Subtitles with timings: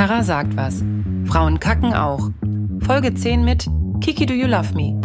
[0.00, 0.82] Tara sagt was.
[1.26, 2.30] Frauen kacken auch.
[2.86, 3.66] Folge 10 mit
[4.00, 4.98] Kiki Do You Love Me?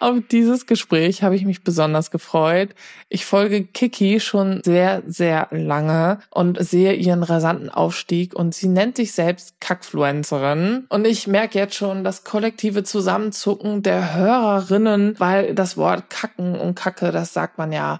[0.00, 2.70] Auf dieses Gespräch habe ich mich besonders gefreut.
[3.08, 8.96] Ich folge Kiki schon sehr, sehr lange und sehe ihren rasanten Aufstieg und sie nennt
[8.96, 10.86] sich selbst Kackfluencerin.
[10.88, 16.74] Und ich merke jetzt schon das kollektive Zusammenzucken der Hörerinnen, weil das Wort Kacken und
[16.76, 17.98] Kacke, das sagt man ja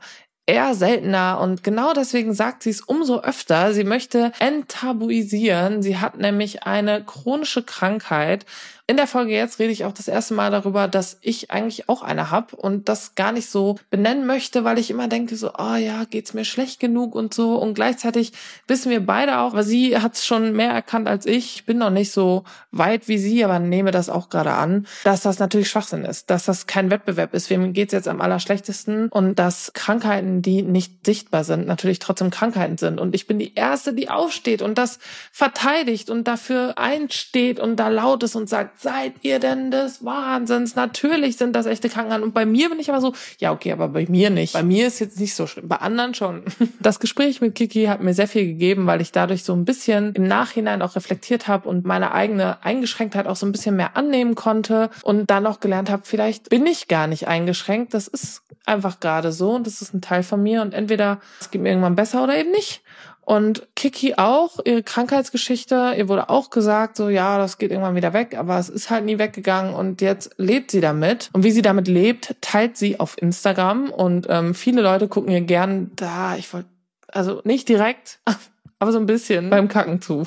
[0.49, 3.74] eher seltener und genau deswegen sagt sie es umso öfter.
[3.74, 5.83] Sie möchte enttabuisieren.
[5.83, 8.46] Sie hat nämlich eine chronische Krankheit
[8.91, 12.01] in der Folge jetzt rede ich auch das erste Mal darüber, dass ich eigentlich auch
[12.01, 15.74] eine habe und das gar nicht so benennen möchte, weil ich immer denke so, oh
[15.74, 18.32] ja, geht's mir schlecht genug und so und gleichzeitig
[18.66, 21.56] wissen wir beide auch, weil sie hat es schon mehr erkannt als ich.
[21.56, 25.20] Ich bin noch nicht so weit wie sie, aber nehme das auch gerade an, dass
[25.20, 27.51] das natürlich Schwachsinn ist, dass das kein Wettbewerb ist.
[27.51, 32.79] Wem geht's jetzt am allerschlechtesten und dass Krankheiten, die nicht sichtbar sind, natürlich trotzdem Krankheiten
[32.79, 34.98] sind und ich bin die erste, die aufsteht und das
[35.30, 40.76] verteidigt und dafür einsteht und da laut ist und sagt, seid ihr denn des Wahnsinns?
[40.76, 42.23] Natürlich sind das echte Krankheiten.
[42.23, 44.52] Und bei mir bin ich aber so, ja, okay, aber bei mir nicht.
[44.52, 45.68] Bei mir ist jetzt nicht so schlimm.
[45.68, 46.43] Bei anderen schon.
[46.80, 50.15] Das Gespräch mit Kiki hat mir sehr viel gegeben, weil ich dadurch so ein bisschen
[50.15, 54.37] im Nachhinein auch reflektiert habe und meine eigene Eingeschränktheit auch so ein bisschen mehr annehmen
[54.37, 57.95] konnte und dann auch gelernt habe, vielleicht bin ich gar nicht eingeschränkt.
[57.95, 61.51] Das ist einfach gerade so und das ist ein Teil von mir und entweder es
[61.51, 62.82] geht mir irgendwann besser oder eben nicht.
[63.29, 68.15] Und Kiki auch, ihre Krankheitsgeschichte, ihr wurde auch gesagt, so ja, das geht irgendwann wieder
[68.15, 71.28] weg, aber es ist halt nie weggegangen und jetzt lebt sie damit.
[71.34, 75.43] Und wie sie damit lebt, teilt sie auf Instagram und ähm, viele Leute gucken ihr
[75.43, 76.70] gern da, ich wollte,
[77.09, 78.19] also nicht direkt,
[78.78, 80.22] aber so ein bisschen beim Kacken zu.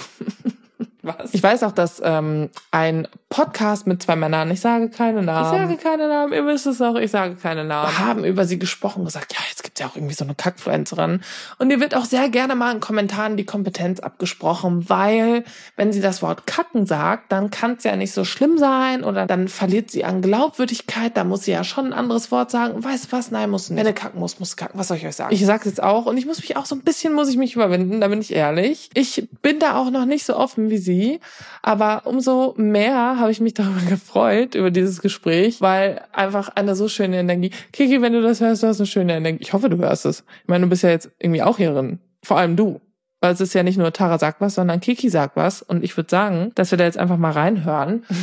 [1.02, 1.34] Was?
[1.34, 5.46] Ich weiß auch, dass ähm, ein Podcast mit zwei Männern, ich sage keine Namen.
[5.46, 7.98] Ich sage keine Namen, ihr wisst es auch, ich sage keine Namen.
[7.98, 11.22] Haben über sie gesprochen, gesagt, ja, jetzt gibt's ja auch irgendwie so eine Kackfluencerin.
[11.58, 15.46] Und ihr wird auch sehr gerne mal in Kommentaren die Kompetenz abgesprochen, weil
[15.78, 19.26] wenn sie das Wort kacken sagt, dann kann es ja nicht so schlimm sein oder
[19.26, 22.84] dann verliert sie an Glaubwürdigkeit, da muss sie ja schon ein anderes Wort sagen.
[22.84, 23.32] Weißt du was?
[23.32, 23.80] Nein, muss nicht.
[23.80, 24.78] Wenn du kacken muss, muss kacken.
[24.78, 25.34] Was soll ich euch sagen?
[25.34, 27.56] Ich sag's jetzt auch und ich muss mich auch so ein bisschen, muss ich mich
[27.56, 28.90] überwinden, da bin ich ehrlich.
[28.94, 31.22] Ich bin da auch noch nicht so offen wie sie.
[31.62, 36.88] Aber umso mehr habe ich mich darüber gefreut, über dieses Gespräch, weil einfach eine so
[36.88, 37.52] schöne Energie.
[37.72, 39.40] Kiki, wenn du das hörst, du hast eine schöne Energie.
[39.42, 40.26] Ich hoffe, du hörst es.
[40.44, 42.00] Ich meine, du bist ja jetzt irgendwie auch hierin.
[42.24, 42.82] Vor allem du.
[43.22, 45.62] Weil es ist ja nicht nur Tara sagt was, sondern Kiki sagt was.
[45.62, 48.04] Und ich würde sagen, dass wir da jetzt einfach mal reinhören.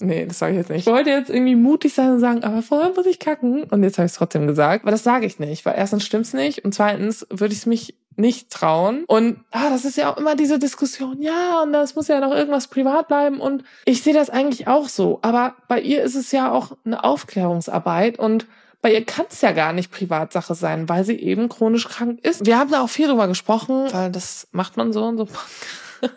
[0.00, 0.88] Nee, das sage ich jetzt nicht.
[0.88, 3.62] Ich wollte jetzt irgendwie mutig sein und sagen, aber vorher muss ich kacken.
[3.62, 4.82] Und jetzt habe ich es trotzdem gesagt.
[4.82, 7.94] Aber das sage ich nicht, weil erstens stimmt's nicht und zweitens würde ich es mich
[8.16, 9.04] nicht trauen.
[9.06, 12.32] Und ah, das ist ja auch immer diese Diskussion, ja, und das muss ja noch
[12.32, 13.40] irgendwas privat bleiben.
[13.40, 15.18] Und ich sehe das eigentlich auch so.
[15.22, 18.46] Aber bei ihr ist es ja auch eine Aufklärungsarbeit und
[18.82, 22.44] bei ihr kann es ja gar nicht Privatsache sein, weil sie eben chronisch krank ist.
[22.44, 25.28] Wir haben da auch viel drüber gesprochen, weil das macht man so und so.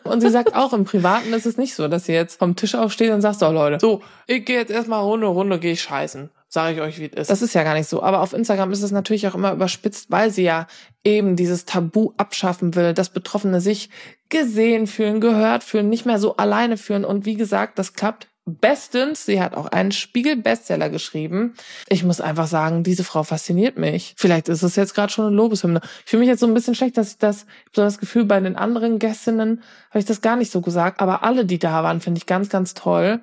[0.04, 2.76] Und sie sagt auch, im Privaten ist es nicht so, dass sie jetzt vom Tisch
[2.76, 6.30] aufsteht und sagt, so Leute, so, ich gehe jetzt erstmal Runde, Runde, gehe ich scheißen
[6.50, 7.30] sage ich euch, wie es ist.
[7.30, 8.02] Das ist ja gar nicht so.
[8.04, 10.68] Aber auf Instagram ist es natürlich auch immer überspitzt, weil sie ja
[11.04, 13.90] eben dieses Tabu abschaffen will, dass Betroffene sich
[14.30, 17.06] gesehen fühlen, gehört fühlen, nicht mehr so alleine fühlen.
[17.06, 19.26] Und wie gesagt, das klappt bestens.
[19.26, 21.54] Sie hat auch einen Spiegel-Bestseller geschrieben.
[21.90, 24.16] Ich muss einfach sagen, diese Frau fasziniert mich.
[24.18, 25.82] Vielleicht ist es jetzt gerade schon eine Lobeshymne.
[26.06, 28.26] Ich fühle mich jetzt so ein bisschen schlecht, dass ich das, ich so das Gefühl,
[28.26, 31.02] bei den anderen Gästinnen habe ich das gar nicht so gesagt.
[31.02, 33.20] Aber alle, die da waren, finde ich ganz, ganz toll.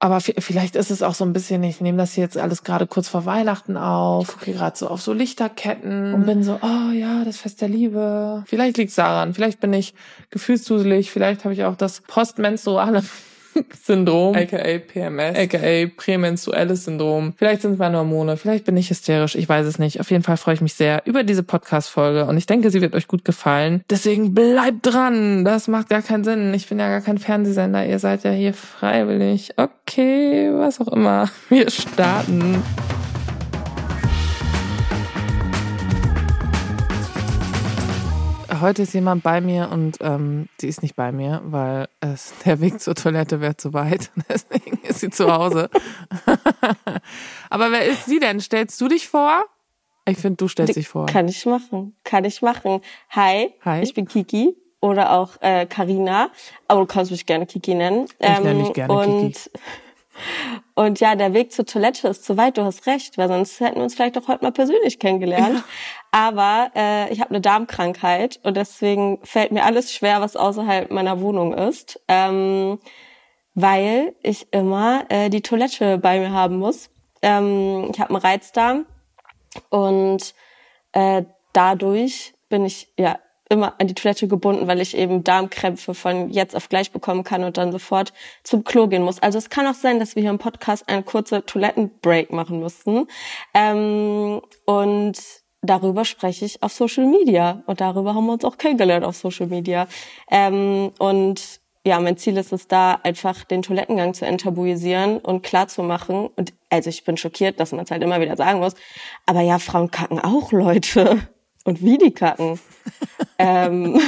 [0.00, 3.08] Aber vielleicht ist es auch so ein bisschen, ich nehme das jetzt alles gerade kurz
[3.08, 7.38] vor Weihnachten auf, gucke gerade so auf so Lichterketten und bin so, oh ja, das
[7.38, 8.44] Fest der Liebe.
[8.46, 9.94] Vielleicht liegt's daran, vielleicht bin ich
[10.30, 13.02] gefühlsduselig, vielleicht habe ich auch das postmenstruale
[13.82, 17.34] Syndrom, aka PMS, aka prämenstruelles Syndrom.
[17.36, 20.00] Vielleicht sind es meine Hormone, vielleicht bin ich hysterisch, ich weiß es nicht.
[20.00, 22.94] Auf jeden Fall freue ich mich sehr über diese Podcast-Folge und ich denke, sie wird
[22.94, 23.82] euch gut gefallen.
[23.90, 25.44] Deswegen bleibt dran.
[25.44, 26.52] Das macht gar keinen Sinn.
[26.54, 27.86] Ich bin ja gar kein Fernsehsender.
[27.86, 29.54] Ihr seid ja hier freiwillig.
[29.56, 31.30] Okay, was auch immer.
[31.48, 32.62] Wir starten.
[38.60, 42.60] Heute ist jemand bei mir und ähm, sie ist nicht bei mir, weil es, der
[42.60, 44.10] Weg zur Toilette wäre zu weit.
[44.28, 45.70] Deswegen ist sie zu Hause.
[47.50, 48.40] Aber wer ist sie denn?
[48.40, 49.44] Stellst du dich vor?
[50.06, 51.06] Ich finde, du stellst dich vor.
[51.06, 51.94] Kann ich machen.
[52.02, 52.80] Kann ich machen.
[53.10, 53.82] Hi, Hi.
[53.82, 56.30] ich bin Kiki oder auch äh, Karina.
[56.66, 58.06] Aber du kannst mich gerne Kiki nennen.
[58.18, 59.50] Ich ähm, nenne mich gerne und Kiki.
[60.74, 63.76] Und ja, der Weg zur Toilette ist zu weit, du hast recht, weil sonst hätten
[63.76, 65.56] wir uns vielleicht auch heute mal persönlich kennengelernt.
[65.56, 65.64] Ja.
[66.10, 71.20] Aber äh, ich habe eine Darmkrankheit und deswegen fällt mir alles schwer, was außerhalb meiner
[71.20, 72.00] Wohnung ist.
[72.08, 72.78] Ähm,
[73.60, 76.90] weil ich immer äh, die Toilette bei mir haben muss.
[77.22, 78.86] Ähm, ich habe einen Reizdarm
[79.70, 80.34] und
[80.92, 83.18] äh, dadurch bin ich ja
[83.48, 87.44] immer an die Toilette gebunden, weil ich eben Darmkrämpfe von jetzt auf gleich bekommen kann
[87.44, 88.12] und dann sofort
[88.44, 89.20] zum Klo gehen muss.
[89.20, 93.06] Also es kann auch sein, dass wir hier im Podcast einen kurzen Toilettenbreak machen müssen.
[93.54, 95.18] Ähm, und
[95.62, 97.62] darüber spreche ich auf Social Media.
[97.66, 99.88] Und darüber haben wir uns auch kennengelernt auf Social Media.
[100.30, 105.68] Ähm, und ja, mein Ziel ist es da, einfach den Toilettengang zu enttabuisieren und klar
[105.68, 106.28] zu machen.
[106.36, 108.74] Und also ich bin schockiert, dass man es halt immer wieder sagen muss.
[109.24, 111.28] Aber ja, Frauen kacken auch Leute
[111.64, 112.58] und wie die kacken.
[113.38, 114.00] ähm,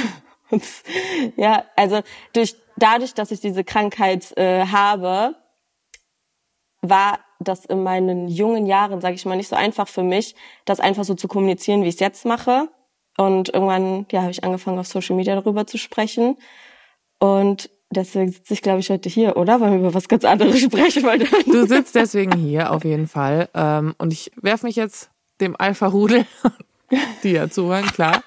[0.49, 0.63] und,
[1.37, 2.01] ja, also
[2.33, 5.35] durch dadurch, dass ich diese Krankheit äh, habe,
[6.81, 10.79] war das in meinen jungen Jahren, sage ich mal, nicht so einfach für mich, das
[10.79, 12.69] einfach so zu kommunizieren, wie ich es jetzt mache.
[13.17, 16.37] Und irgendwann, ja, habe ich angefangen, auf Social Media darüber zu sprechen.
[17.19, 19.59] Und deswegen sitze ich, glaube ich, heute hier, oder?
[19.59, 21.03] Weil wir über was ganz anderes sprechen.
[21.03, 23.49] Weil du sitzt deswegen hier, auf jeden Fall.
[23.53, 26.25] Ähm, und ich werfe mich jetzt dem Alpha-Rudel
[27.23, 28.23] die ja zuhören, klar,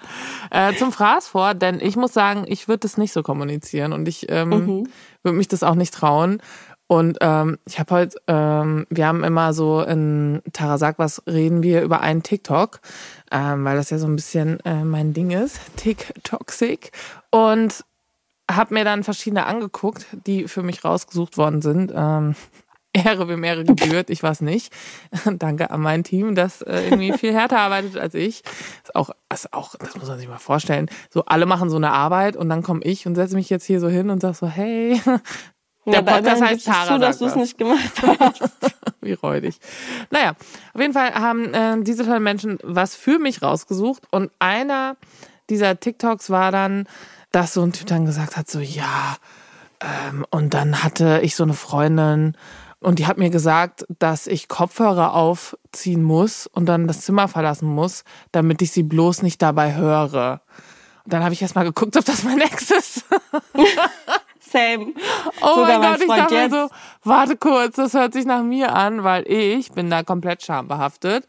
[0.50, 4.08] äh, zum Fraß vor, denn ich muss sagen, ich würde das nicht so kommunizieren und
[4.08, 4.88] ich ähm, mhm.
[5.22, 6.40] würde mich das auch nicht trauen.
[6.86, 11.82] Und ähm, ich habe heute, ähm, wir haben immer so in Tarasak, was reden wir
[11.82, 12.80] über einen TikTok,
[13.30, 16.92] ähm, weil das ja so ein bisschen äh, mein Ding ist, TikToxic.
[17.30, 17.84] Und
[18.50, 21.90] habe mir dann verschiedene angeguckt, die für mich rausgesucht worden sind.
[21.94, 22.34] Ähm,
[22.94, 24.72] Ehre wem Ehre gebührt, ich weiß nicht.
[25.38, 28.42] Danke an mein Team, das äh, irgendwie viel härter arbeitet als ich.
[28.84, 30.88] Ist auch, ist auch, das muss man sich mal vorstellen.
[31.10, 33.80] So, alle machen so eine Arbeit und dann komme ich und setze mich jetzt hier
[33.80, 35.00] so hin und sag so, hey,
[35.86, 36.94] der ja, Podcast heißt Tara.
[36.94, 38.42] Zu, dass du es nicht gemacht hast.
[39.00, 39.58] Wie räudig.
[40.10, 40.30] Naja,
[40.72, 44.96] auf jeden Fall haben äh, diese tollen Menschen was für mich rausgesucht und einer
[45.50, 46.88] dieser TikToks war dann,
[47.32, 49.16] dass so ein Typ dann gesagt hat, so, ja,
[49.80, 52.36] ähm, und dann hatte ich so eine Freundin,
[52.84, 57.66] und die hat mir gesagt, dass ich Kopfhörer aufziehen muss und dann das Zimmer verlassen
[57.66, 60.42] muss, damit ich sie bloß nicht dabei höre.
[61.04, 63.04] Und dann habe ich erst mal geguckt, ob das mein Ex ist.
[64.38, 64.92] Same.
[65.40, 66.68] Oh Sogar mein Gott, ich dachte mir so,
[67.02, 71.26] warte kurz, das hört sich nach mir an, weil ich bin da komplett schambehaftet.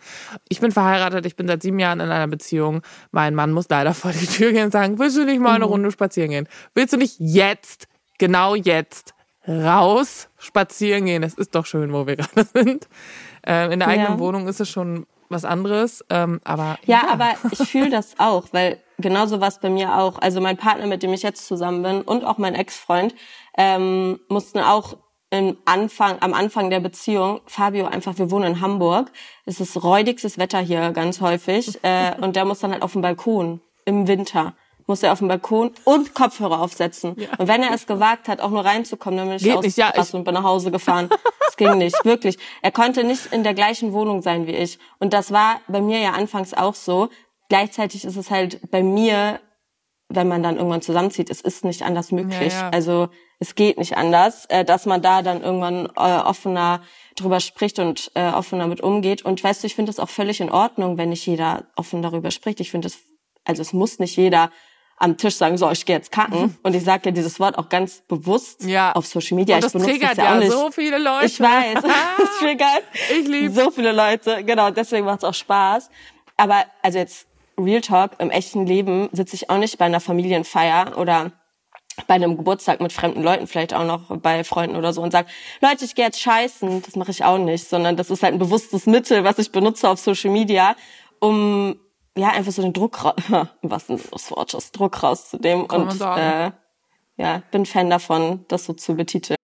[0.49, 2.81] Ich bin verheiratet, ich bin seit sieben Jahren in einer Beziehung.
[3.11, 5.65] Mein Mann muss leider vor die Tür gehen und sagen, willst du nicht mal eine
[5.65, 5.71] mhm.
[5.71, 6.49] Runde spazieren gehen?
[6.73, 7.87] Willst du nicht jetzt,
[8.19, 9.14] genau jetzt,
[9.47, 11.23] raus spazieren gehen.
[11.23, 12.87] Es ist doch schön, wo wir gerade sind.
[13.45, 14.19] Ähm, in der eigenen ja.
[14.19, 17.09] Wohnung ist es schon was anderes, ähm, aber ja, ja.
[17.11, 20.19] aber ich fühle das auch, weil genauso was bei mir auch.
[20.19, 23.15] Also mein Partner, mit dem ich jetzt zusammen bin, und auch mein Ex-Freund
[23.57, 24.97] ähm, mussten auch
[25.31, 29.11] im Anfang, am Anfang der Beziehung, Fabio einfach, wir wohnen in Hamburg,
[29.45, 33.01] es ist räudigstes Wetter hier ganz häufig, äh, und der muss dann halt auf dem
[33.01, 34.53] Balkon im Winter
[34.87, 37.15] muss er auf dem Balkon und Kopfhörer aufsetzen.
[37.17, 37.29] Ja.
[37.37, 39.93] Und wenn er es gewagt hat, auch nur reinzukommen, dann bin ich Geht aus ja,
[39.95, 40.13] ich...
[40.13, 41.09] und bin nach Hause gefahren.
[41.45, 42.37] Das ging nicht, wirklich.
[42.61, 44.77] Er konnte nicht in der gleichen Wohnung sein wie ich.
[44.99, 47.09] Und das war bei mir ja anfangs auch so.
[47.49, 49.39] Gleichzeitig ist es halt bei mir,
[50.09, 52.53] wenn man dann irgendwann zusammenzieht, es ist nicht anders möglich.
[52.53, 52.69] Ja, ja.
[52.69, 53.09] Also
[53.39, 56.81] es geht nicht anders, äh, dass man da dann irgendwann äh, offener
[57.15, 59.23] drüber spricht und äh, offen damit umgeht.
[59.23, 62.31] Und weißt du, ich finde es auch völlig in Ordnung, wenn nicht jeder offen darüber
[62.31, 62.59] spricht.
[62.59, 62.99] Ich finde es,
[63.43, 64.51] also es muss nicht jeder
[64.97, 66.41] am Tisch sagen, so, ich gehe jetzt kacken.
[66.41, 66.57] Mhm.
[66.63, 68.93] Und ich sage ja dieses Wort auch ganz bewusst ja.
[68.93, 69.55] auf Social Media.
[69.55, 70.51] Und das ich benutze triggert das ja, auch nicht.
[70.51, 71.25] so viele Leute.
[71.25, 71.73] Ich weiß,
[72.17, 74.43] das triggert ich so viele Leute.
[74.43, 75.89] Genau, deswegen macht es auch Spaß.
[76.37, 80.97] Aber also jetzt Real Talk, im echten Leben sitze ich auch nicht bei einer Familienfeier
[80.97, 81.31] oder
[82.07, 85.29] bei einem Geburtstag mit fremden Leuten, vielleicht auch noch bei Freunden oder so und sage,
[85.61, 86.81] Leute, ich gehe jetzt scheißen.
[86.81, 89.89] Das mache ich auch nicht, sondern das ist halt ein bewusstes Mittel, was ich benutze
[89.89, 90.75] auf Social Media,
[91.19, 91.79] um
[92.15, 92.97] ja, einfach so den Druck,
[93.61, 95.67] was denn das Wort ist, Druck rauszunehmen.
[95.67, 96.51] Kann und äh,
[97.17, 99.37] ja, bin Fan davon, das so zu betiteln.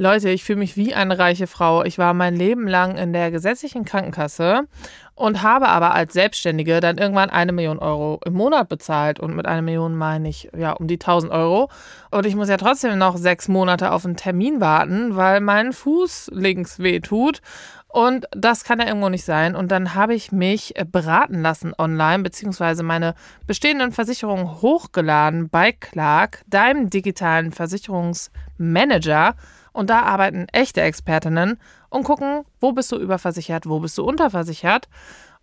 [0.00, 1.82] Leute, ich fühle mich wie eine reiche Frau.
[1.82, 4.68] Ich war mein Leben lang in der gesetzlichen Krankenkasse
[5.16, 9.18] und habe aber als Selbstständige dann irgendwann eine Million Euro im Monat bezahlt.
[9.18, 11.68] Und mit einer Million meine ich ja um die 1000 Euro.
[12.12, 16.30] Und ich muss ja trotzdem noch sechs Monate auf einen Termin warten, weil mein Fuß
[16.32, 17.42] links weh tut.
[17.88, 19.56] Und das kann ja irgendwo nicht sein.
[19.56, 23.14] Und dann habe ich mich äh, beraten lassen online, beziehungsweise meine
[23.46, 29.34] bestehenden Versicherungen hochgeladen bei Clark, deinem digitalen Versicherungsmanager.
[29.72, 34.88] Und da arbeiten echte Expertinnen und gucken, wo bist du überversichert, wo bist du unterversichert.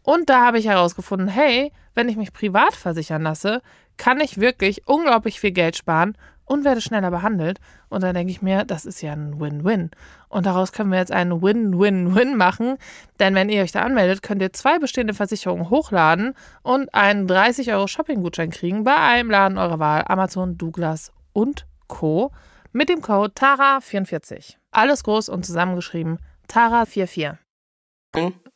[0.04, 3.64] Und da habe ich herausgefunden, hey, wenn ich mich privat versichern lasse,
[3.98, 7.60] kann ich wirklich unglaublich viel Geld sparen und werde schneller behandelt.
[7.90, 9.92] Und dann denke ich mir, das ist ja ein Win-Win.
[10.30, 12.78] Und daraus können wir jetzt einen Win-Win-Win machen.
[13.20, 16.34] Denn wenn ihr euch da anmeldet, könnt ihr zwei bestehende Versicherungen hochladen
[16.64, 22.32] und einen 30 Euro Shopping-Gutschein kriegen bei einem Laden eurer Wahl, Amazon, Douglas und Co.
[22.72, 24.56] mit dem Code TARA44.
[24.72, 26.20] Alles groß und zusammengeschrieben.
[26.50, 27.38] TARA44.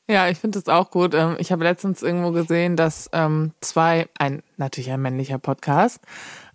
[0.10, 1.14] Ja, ich finde es auch gut.
[1.14, 6.02] Ähm, ich habe letztens irgendwo gesehen, dass ähm, zwei, ein natürlich ein männlicher Podcast,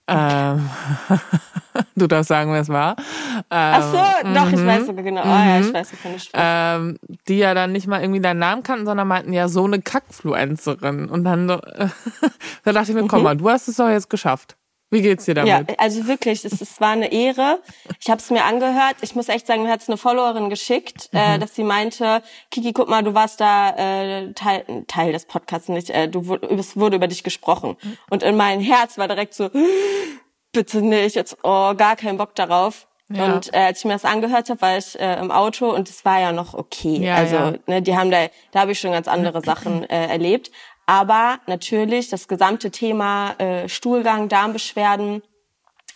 [0.06, 0.68] ähm,
[1.96, 2.96] du darfst sagen, wer es war.
[3.36, 4.66] Ähm, Ach so, doch, ich mhm.
[4.66, 5.22] weiß sogar genau.
[5.22, 5.74] Oh, ja, ich mhm.
[5.74, 6.30] weiß, wovon sprichst.
[6.34, 9.80] Ähm, die ja dann nicht mal irgendwie deinen Namen kannten, sondern meinten ja so eine
[9.80, 11.08] Kackfluencerin.
[11.08, 11.58] Und dann äh,
[12.64, 13.24] da dachte ich mir, komm mhm.
[13.24, 14.56] mal, du hast es doch jetzt geschafft.
[14.94, 15.50] Wie geht's dir damit?
[15.50, 17.60] Ja, also wirklich, es, es war eine Ehre.
[18.00, 18.94] Ich habe es mir angehört.
[19.00, 21.34] Ich muss echt sagen, mir hat es eine Followerin geschickt, äh, mhm.
[21.34, 22.22] äh, dass sie meinte,
[22.52, 25.90] Kiki, guck mal, du warst da äh, Teil, Teil des Podcasts nicht.
[25.90, 27.76] Äh, du es wurde über dich gesprochen.
[27.82, 27.98] Mhm.
[28.08, 29.50] Und in mein Herz war direkt so,
[30.52, 32.86] bitte nicht, jetzt oh, gar keinen Bock darauf.
[33.08, 33.34] Ja.
[33.34, 36.04] Und äh, als ich mir das angehört habe, war ich äh, im Auto und es
[36.04, 36.98] war ja noch okay.
[37.00, 37.54] Ja, also ja.
[37.66, 40.50] Ne, die haben da, da habe ich schon ganz andere Sachen äh, erlebt.
[40.86, 45.22] Aber natürlich das gesamte Thema äh, Stuhlgang, Darmbeschwerden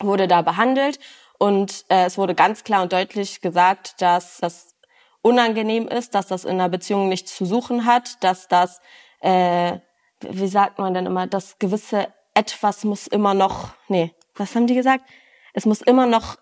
[0.01, 0.99] wurde da behandelt
[1.39, 4.75] und äh, es wurde ganz klar und deutlich gesagt, dass das
[5.23, 8.81] unangenehm ist, dass das in einer Beziehung nichts zu suchen hat, dass das,
[9.21, 9.79] äh,
[10.21, 14.75] wie sagt man denn immer, das gewisse etwas muss immer noch, nee, was haben die
[14.75, 15.05] gesagt?
[15.53, 16.37] Es muss immer noch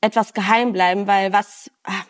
[0.00, 2.04] etwas geheim bleiben, weil was, ah,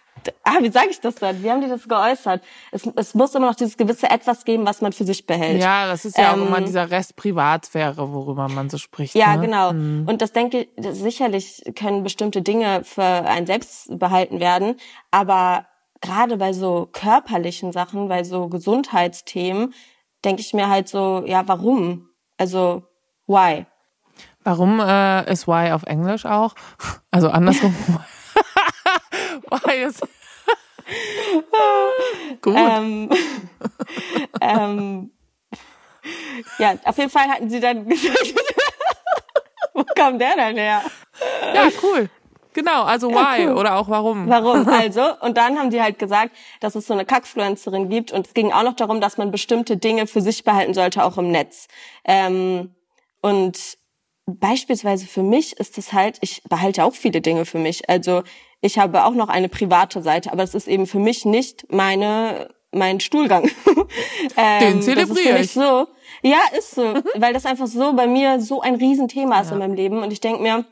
[0.45, 1.42] ah, wie sage ich das denn?
[1.42, 2.42] Wie haben die das geäußert?
[2.71, 5.61] Es, es muss immer noch dieses gewisse Etwas geben, was man für sich behält.
[5.61, 9.14] Ja, das ist ja ähm, auch immer dieser Rest Privatsphäre, worüber man so spricht.
[9.14, 9.47] Ja, ne?
[9.47, 9.73] genau.
[9.73, 10.07] Mhm.
[10.09, 14.76] Und das denke ich, sicherlich können bestimmte Dinge für ein selbst behalten werden,
[15.11, 15.66] aber
[16.00, 19.73] gerade bei so körperlichen Sachen, bei so Gesundheitsthemen,
[20.25, 22.09] denke ich mir halt so, ja, warum?
[22.37, 22.83] Also,
[23.26, 23.66] why?
[24.45, 26.54] Warum äh, ist why auf Englisch auch?
[27.14, 27.75] Also andersrum.
[32.40, 32.56] Gut.
[32.56, 33.11] Ähm,
[34.40, 35.11] ähm,
[36.59, 38.35] ja, auf jeden Fall hatten sie dann gesagt,
[39.75, 40.82] wo kam der denn her?
[41.54, 42.09] Ja, cool.
[42.54, 43.56] Genau, also why ja, cool.
[43.56, 44.28] oder auch warum.
[44.28, 45.18] Warum, also.
[45.21, 48.52] Und dann haben die halt gesagt, dass es so eine Kackfluencerin gibt und es ging
[48.52, 51.68] auch noch darum, dass man bestimmte Dinge für sich behalten sollte, auch im Netz.
[52.04, 52.75] Ähm,
[53.23, 53.78] und
[54.26, 57.88] beispielsweise für mich ist es halt, ich behalte auch viele Dinge für mich.
[57.88, 58.23] Also
[58.62, 62.49] ich habe auch noch eine private Seite, aber es ist eben für mich nicht meine
[62.75, 63.50] mein Stuhlgang.
[64.37, 65.52] ähm, Den zelebriere ich.
[65.52, 65.88] So.
[66.23, 69.54] Ja, ist so, weil das einfach so bei mir so ein Riesenthema ist ja.
[69.54, 70.64] in meinem Leben und ich denke mir,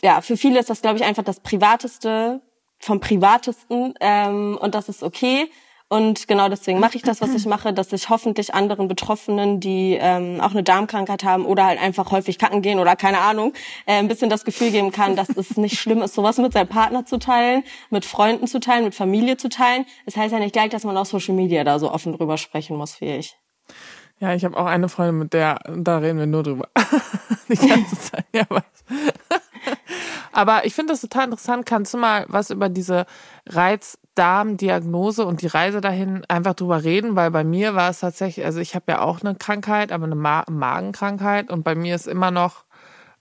[0.00, 2.40] ja, für viele ist das glaube ich einfach das privateste
[2.78, 5.50] vom privatesten ähm, und das ist okay.
[5.90, 9.96] Und genau deswegen mache ich das, was ich mache, dass ich hoffentlich anderen Betroffenen, die
[9.98, 13.54] ähm, auch eine Darmkrankheit haben oder halt einfach häufig kacken gehen oder keine Ahnung,
[13.86, 16.68] äh, ein bisschen das Gefühl geben kann, dass es nicht schlimm ist, sowas mit seinem
[16.68, 19.86] Partner zu teilen, mit Freunden zu teilen, mit Familie zu teilen.
[20.04, 22.76] Das heißt ja nicht gleich, dass man auf Social Media da so offen drüber sprechen
[22.76, 23.38] muss wie ich.
[24.20, 26.68] Ja, ich habe auch eine Freundin, mit der, da reden wir nur drüber.
[27.48, 29.07] Die ganze Zeit, ja, weiß.
[30.38, 31.66] Aber ich finde das total interessant.
[31.66, 33.06] Kannst du mal was über diese
[33.48, 37.16] Reizdarmdiagnose und die Reise dahin einfach drüber reden?
[37.16, 40.14] Weil bei mir war es tatsächlich, also ich habe ja auch eine Krankheit, aber eine
[40.14, 42.66] Ma Magenkrankheit und bei mir ist immer noch,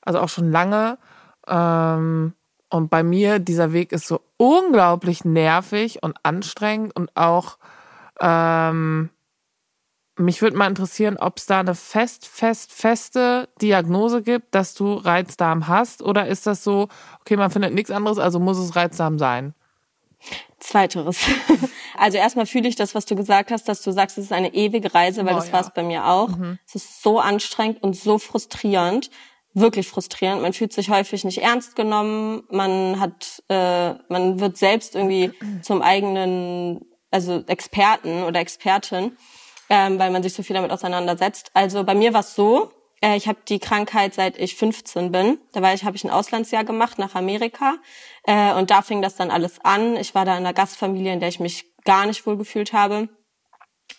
[0.02, 1.00] also auch schon lange,
[1.48, 2.34] ähm,
[2.70, 7.58] und bei mir dieser Weg ist so unglaublich nervig und anstrengend und auch
[8.22, 9.10] ähm,
[10.18, 14.94] mich würde mal interessieren, ob es da eine fest, fest, feste Diagnose gibt, dass du
[14.94, 16.88] Reizdarm hast, oder ist das so,
[17.22, 19.54] okay, man findet nichts anderes, also muss es Reizdarm sein?
[20.60, 21.20] Zweiteres.
[22.00, 24.54] Also erstmal fühle ich das, was du gesagt hast, dass du sagst, es ist eine
[24.54, 25.54] ewige Reise, weil oh, das ja.
[25.54, 26.28] war es bei mir auch.
[26.28, 26.60] Mhm.
[26.68, 29.10] Es ist so anstrengend und so frustrierend,
[29.56, 30.44] wirklich frustrierend.
[30.44, 35.32] Man fühlt sich häufig nicht ernst genommen, man hat, äh, man wird selbst irgendwie
[35.64, 39.18] zum eigenen, also Experten oder Expertin
[39.70, 41.52] ähm, weil man sich so viel damit auseinandersetzt.
[41.54, 42.72] Also bei mir war es so,
[43.02, 45.40] äh, ich habe die Krankheit seit ich 15 bin.
[45.54, 47.76] Da war ich, habe ich ein Auslandsjahr gemacht nach Amerika
[48.24, 49.96] äh, und da fing das dann alles an.
[49.96, 53.10] Ich war da in einer Gastfamilie, in der ich mich gar nicht wohl gefühlt habe.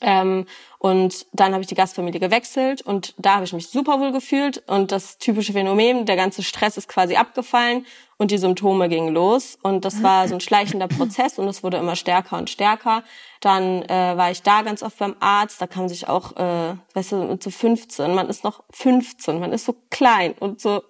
[0.01, 0.47] Ähm,
[0.79, 4.63] und dann habe ich die Gastfamilie gewechselt und da habe ich mich super wohl gefühlt
[4.69, 7.85] und das typische Phänomen, der ganze Stress ist quasi abgefallen
[8.19, 11.79] und die Symptome gingen los und das war so ein schleichender Prozess und es wurde
[11.79, 13.05] immer stärker und stärker.
[13.41, 17.13] Dann äh, war ich da ganz oft beim Arzt, da kam sich auch, äh, weißt
[17.13, 20.83] du, so 15, man ist noch 15, man ist so klein und so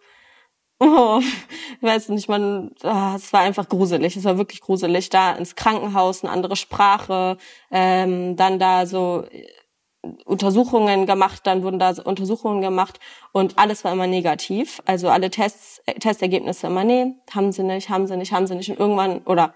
[0.81, 4.17] Oh, ich weiß nicht, man, oh, es war einfach gruselig.
[4.17, 5.11] Es war wirklich gruselig.
[5.11, 7.37] Da ins Krankenhaus, eine andere Sprache,
[7.73, 9.25] ähm, dann da so
[10.25, 12.99] Untersuchungen gemacht, dann wurden da Untersuchungen gemacht
[13.33, 14.83] und alles war immer negativ.
[14.87, 18.55] Also alle Tests, äh, Testergebnisse immer, nee, haben sie nicht, haben sie nicht, haben sie
[18.55, 18.71] nicht.
[18.71, 19.55] Und irgendwann, oder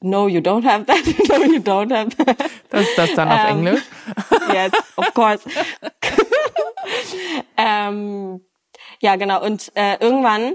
[0.00, 2.36] no, you don't have that, no, you don't have that.
[2.70, 3.82] Das ist das dann auf ähm, Englisch?
[4.52, 5.48] yes, of course.
[7.56, 8.40] ähm,
[9.00, 9.44] ja, genau.
[9.44, 10.54] Und äh, irgendwann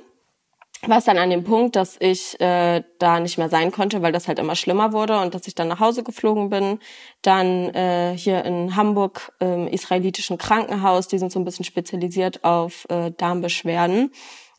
[0.87, 4.11] war es dann an dem Punkt, dass ich äh, da nicht mehr sein konnte, weil
[4.11, 6.79] das halt immer schlimmer wurde und dass ich dann nach Hause geflogen bin.
[7.21, 12.85] Dann äh, hier in Hamburg im israelitischen Krankenhaus, die sind so ein bisschen spezialisiert auf
[12.89, 14.11] äh, Darmbeschwerden,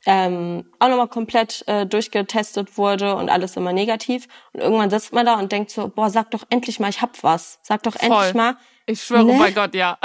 [0.06, 4.26] ähm, auch nochmal komplett äh, durchgetestet wurde und alles immer negativ.
[4.52, 7.22] Und irgendwann sitzt man da und denkt so, boah, sag doch endlich mal, ich hab
[7.22, 7.58] was.
[7.62, 8.08] Sag doch Voll.
[8.10, 8.56] endlich mal.
[8.86, 9.38] Ich schwöre Ne?
[9.38, 9.98] bei Gott, ja.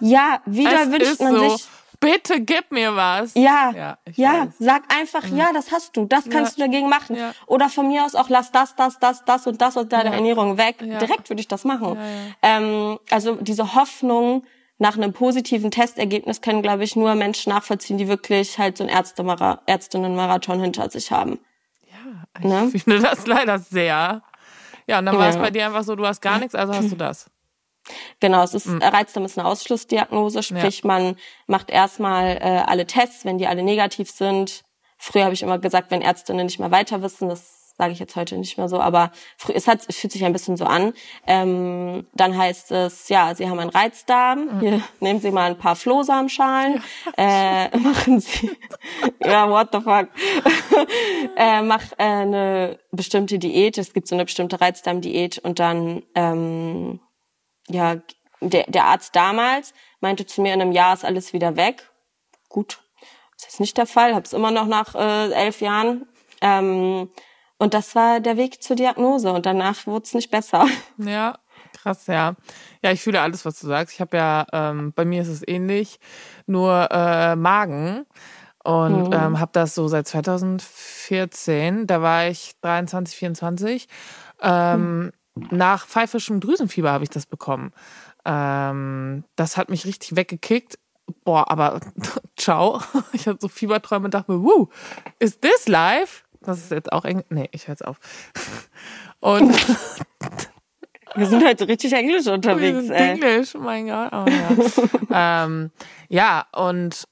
[0.00, 1.48] Ja, wieder es wünscht man so.
[1.56, 1.66] sich
[2.02, 3.32] Bitte gib mir was.
[3.34, 6.66] Ja, Ja, ja, sag einfach, ja, das hast du, das kannst Ja.
[6.66, 7.16] du dagegen machen.
[7.16, 7.32] Ja.
[7.46, 10.16] Oder von mir aus auch lass das, das, das, das und das aus deiner Ja.
[10.16, 10.82] Ernährung weg.
[10.82, 10.98] Ja.
[10.98, 11.94] Direkt würde ich das machen.
[11.94, 12.58] Ja, ja.
[12.58, 14.44] Ähm, also diese Hoffnung
[14.78, 18.92] nach einem positiven Testergebnis können, glaube ich, nur Menschen nachvollziehen, die wirklich halt so einen
[18.92, 21.38] Ärztemara Ärztinnen-Marathon hinter sich haben.
[21.88, 22.70] Ja, ich Ne?
[22.80, 24.22] finde das leider sehr.
[24.88, 25.40] Ja, und dann war es Ja.
[25.40, 27.30] bei dir einfach so, du hast gar nichts, also hast du das.
[28.20, 28.82] Genau, es ist Mhm.
[28.82, 34.10] Reizdarm ist eine Ausschlussdiagnose, sprich man macht erstmal äh, alle Tests, wenn die alle negativ
[34.10, 34.62] sind.
[34.98, 38.14] Früher habe ich immer gesagt, wenn Ärztinnen nicht mehr weiter wissen, das sage ich jetzt
[38.16, 39.10] heute nicht mehr so, aber
[39.52, 40.92] es, hat, es fühlt sich ein bisschen so an.
[41.26, 45.74] Ähm, dann heißt es, ja, Sie haben einen Reizdarm, hier nehmen Sie mal ein paar
[45.74, 46.82] Flohsamenschalen,
[47.16, 48.50] äh, machen Sie,
[49.24, 50.08] ja, what the fuck,
[51.36, 57.00] äh, mach äh, eine bestimmte Diät, es gibt so eine bestimmte Reizdarmdiät und dann ähm,
[57.68, 57.96] ja,
[58.40, 61.88] der, der Arzt damals meinte zu mir, in einem Jahr ist alles wieder weg.
[62.48, 62.80] Gut,
[63.36, 66.06] ist jetzt nicht der Fall, hab's immer noch nach äh, elf Jahren.
[66.40, 67.10] Ähm,
[67.58, 70.66] und das war der Weg zur Diagnose und danach wurde es nicht besser.
[70.98, 71.38] Ja,
[71.80, 72.34] krass, ja.
[72.82, 73.94] Ja, ich fühle alles, was du sagst.
[73.94, 75.98] Ich habe ja, ähm, bei mir ist es ähnlich,
[76.46, 78.04] nur äh, Magen.
[78.64, 79.12] Und Mhm.
[79.12, 83.88] ähm, habe das so seit 2014, da war ich 23, 24.
[84.40, 87.72] Ähm, Nach pfeifischem Drüsenfieber habe ich das bekommen.
[88.24, 90.78] Ähm, das hat mich richtig weggekickt.
[91.24, 91.80] Boah, aber
[92.36, 92.80] ciao.
[93.12, 94.68] Ich hatte so Fieberträume und dachte mir, wuh,
[95.18, 96.24] is this life?
[96.40, 97.22] Das ist jetzt auch eng.
[97.30, 97.98] Nee, ich höre jetzt auf.
[99.20, 99.54] Und
[101.14, 103.10] Wir sind heute richtig englisch unterwegs, dieses ey.
[103.10, 104.08] Englisch, mein Gott.
[104.12, 104.24] Oh,
[105.10, 105.44] ja.
[105.44, 105.70] ähm,
[106.08, 107.06] ja, und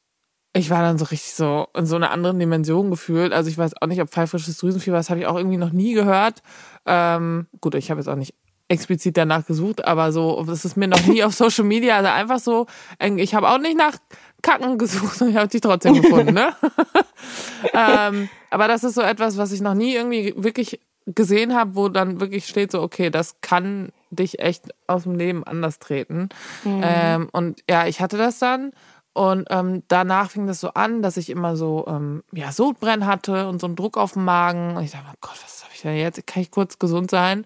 [0.53, 3.33] ich war dann so richtig so in so einer anderen Dimension gefühlt.
[3.33, 5.93] Also ich weiß auch nicht, ob pfeifrisches Drüsenfieber, das habe ich auch irgendwie noch nie
[5.93, 6.43] gehört.
[6.87, 8.35] Ähm, gut, ich habe jetzt auch nicht
[8.71, 12.39] explizit danach gesucht, aber so, das ist mir noch nie auf Social Media, also einfach
[12.39, 12.67] so,
[13.17, 13.97] ich habe auch nicht nach
[14.43, 16.55] Kacken gesucht und ich habe die trotzdem gefunden, ne?
[17.75, 21.89] ähm, aber das ist so etwas, was ich noch nie irgendwie wirklich gesehen habe, wo
[21.89, 26.29] dann wirklich steht so, okay, das kann dich echt aus dem Leben anders treten.
[26.65, 28.73] Ähm, und ja, ich hatte das dann
[29.13, 33.49] und ähm, danach fing das so an, dass ich immer so ähm, ja Sodbrennen hatte
[33.49, 34.77] und so einen Druck auf dem Magen.
[34.77, 36.27] Und ich dachte, oh Gott, was habe ich denn jetzt?
[36.27, 37.45] Kann ich kurz gesund sein?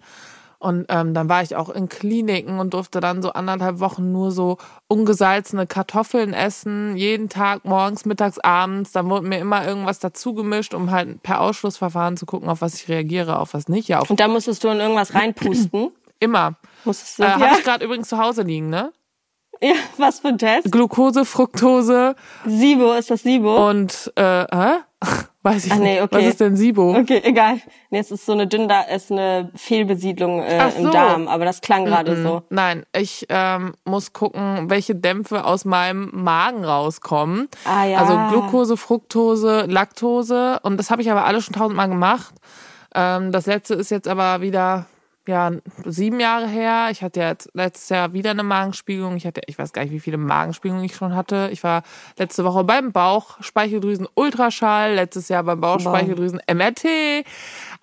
[0.57, 4.31] Und ähm, dann war ich auch in Kliniken und durfte dann so anderthalb Wochen nur
[4.31, 8.91] so ungesalzene Kartoffeln essen, jeden Tag morgens, mittags, abends.
[8.91, 12.75] Dann wurde mir immer irgendwas dazu gemischt, um halt per Ausschlussverfahren zu gucken, auf was
[12.75, 13.89] ich reagiere, auf was nicht.
[13.89, 15.91] Ja, Und da musstest du in irgendwas reinpusten.
[16.19, 16.55] immer.
[16.85, 17.39] Musstest du, Äh, ja?
[17.39, 18.91] Habe ich gerade übrigens zu Hause liegen, ne?
[19.61, 20.71] Ja, was für ein Test?
[20.71, 22.15] Glucose, Fructose
[22.45, 23.69] Sibo, ist das Sibo?
[23.69, 24.79] und äh, hä?
[25.45, 26.01] Weiß ich Ach nee, nicht.
[26.01, 26.17] okay.
[26.17, 26.97] Was ist denn SIBO?
[26.97, 27.61] Okay, egal.
[27.91, 30.91] Nee, es ist so eine Dünda, ist eine Fehlbesiedlung äh, Ach im so.
[30.91, 32.41] Darm, aber das klang gerade so.
[32.49, 37.47] Nein, ich ähm, muss gucken, welche Dämpfe aus meinem Magen rauskommen.
[37.63, 37.99] Ah ja.
[37.99, 40.59] Also Glucose, Fructose, Laktose.
[40.63, 42.33] Und das habe ich aber alle schon tausendmal gemacht.
[42.95, 44.87] Ähm, das letzte ist jetzt aber wieder
[45.27, 45.51] ja
[45.85, 46.87] sieben Jahre her.
[46.91, 49.15] Ich hatte jetzt letztes Jahr wieder eine Magenspiegelung.
[49.17, 51.49] Ich hatte, ich weiß gar nicht, wie viele Magenspiegelungen ich schon hatte.
[51.51, 51.83] Ich war
[52.17, 57.25] letzte Woche beim Bauch Speicheldrüsen Ultraschall, letztes Jahr beim Bauch Speicheldrüsen MRT.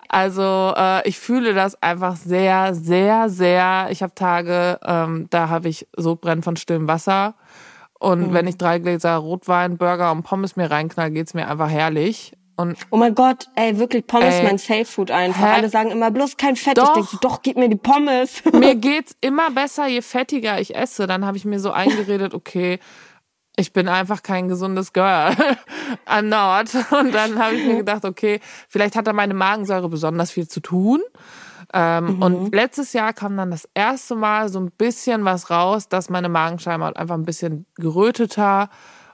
[0.09, 3.87] Also äh, ich fühle das einfach sehr, sehr, sehr.
[3.89, 7.33] Ich habe Tage, ähm, da habe ich Sodbrennen von stillem Wasser.
[7.99, 8.33] Und Mhm.
[8.33, 12.33] wenn ich drei Gläser Rotwein, Burger und Pommes mir reinknall, geht's mir einfach herrlich.
[12.55, 14.43] Und Oh mein Gott, ey, wirklich Pommes Ey.
[14.43, 15.41] mein Safe Food einfach.
[15.41, 15.53] Hä?
[15.55, 16.77] Alle sagen immer bloß kein Fett.
[16.77, 16.97] Doch.
[16.97, 18.43] Ich denke, doch, gib mir die Pommes.
[18.53, 21.07] mir geht's immer besser, je fettiger ich esse.
[21.07, 22.79] Dann habe ich mir so eingeredet, okay,
[23.55, 25.35] ich bin einfach kein gesundes Girl.
[26.07, 26.73] I'm not.
[26.91, 28.39] Und dann habe ich mir gedacht, okay,
[28.69, 31.01] vielleicht hat da meine Magensäure besonders viel zu tun.
[31.73, 36.09] Ähm, Und letztes Jahr kam dann das erste Mal so ein bisschen was raus, dass
[36.09, 38.69] meine Magenschleimhaut einfach ein bisschen geröteter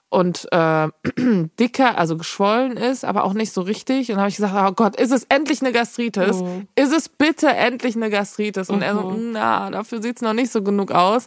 [0.09, 0.87] und äh,
[1.59, 4.09] dicker, also geschwollen ist, aber auch nicht so richtig.
[4.09, 6.43] Und dann habe ich gesagt, oh Gott, ist es endlich eine Gastritis?
[6.75, 8.69] Ist es bitte endlich eine Gastritis?
[8.69, 11.25] Und er so, na, dafür sieht's noch nicht so genug aus.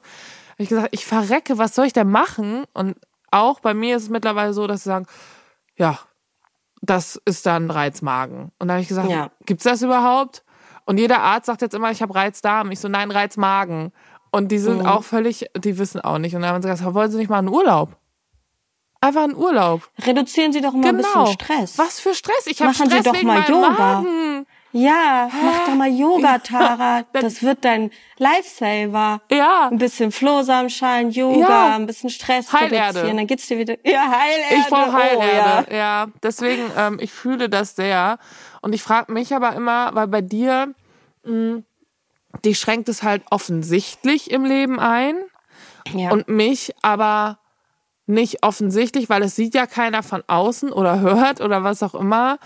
[0.50, 2.64] Hab ich gesagt, ich verrecke, was soll ich denn machen?
[2.74, 2.96] Und
[3.30, 5.06] auch bei mir ist es mittlerweile so, dass sie sagen,
[5.76, 5.98] ja,
[6.80, 8.50] das ist dann Reizmagen.
[8.58, 9.30] Und da habe ich gesagt, Ja.
[9.46, 10.44] gibt's das überhaupt?
[10.84, 12.72] Und jeder Arzt sagt jetzt immer, ich habe Reizdarm.
[12.72, 13.92] Ich so, nein, Reizmagen.
[14.32, 16.34] Und die sind auch völlig, die wissen auch nicht.
[16.34, 17.96] Und dann haben sie gesagt, wollen Sie nicht mal einen Urlaub?
[19.02, 19.82] Einfach ein Urlaub.
[20.06, 21.08] Reduzieren Sie doch mal genau.
[21.08, 21.76] ein bisschen Stress.
[21.78, 22.46] Was für Stress?
[22.46, 23.68] Ich habe Machen Stress Sie doch wegen mal Yoga.
[23.70, 24.46] Magen.
[24.74, 27.04] Ja, mach doch mal Yoga, Tara.
[27.12, 29.20] Das wird dein Lifesaver.
[29.30, 29.68] Ja.
[29.68, 31.74] Ein bisschen Flohsamenschalen, Yoga, Ja.
[31.74, 33.00] ein bisschen Stress Heilerde.
[33.00, 33.76] reduzieren, dann geht's dir wieder.
[33.84, 34.54] Ja, Heilerde.
[34.56, 35.70] Ich brauche Oh, Heilerde.
[35.70, 35.76] ja.
[35.76, 36.06] ja.
[36.22, 38.18] deswegen, ähm, ich fühle das sehr.
[38.62, 40.72] Und ich frage mich aber immer, weil bei dir,
[41.24, 41.62] mh,
[42.44, 45.16] dich schränkt es halt offensichtlich im Leben ein
[45.92, 46.12] ja.
[46.12, 47.38] und mich aber
[48.06, 52.38] nicht offensichtlich, weil es sieht ja keiner von außen oder hört oder was auch immer,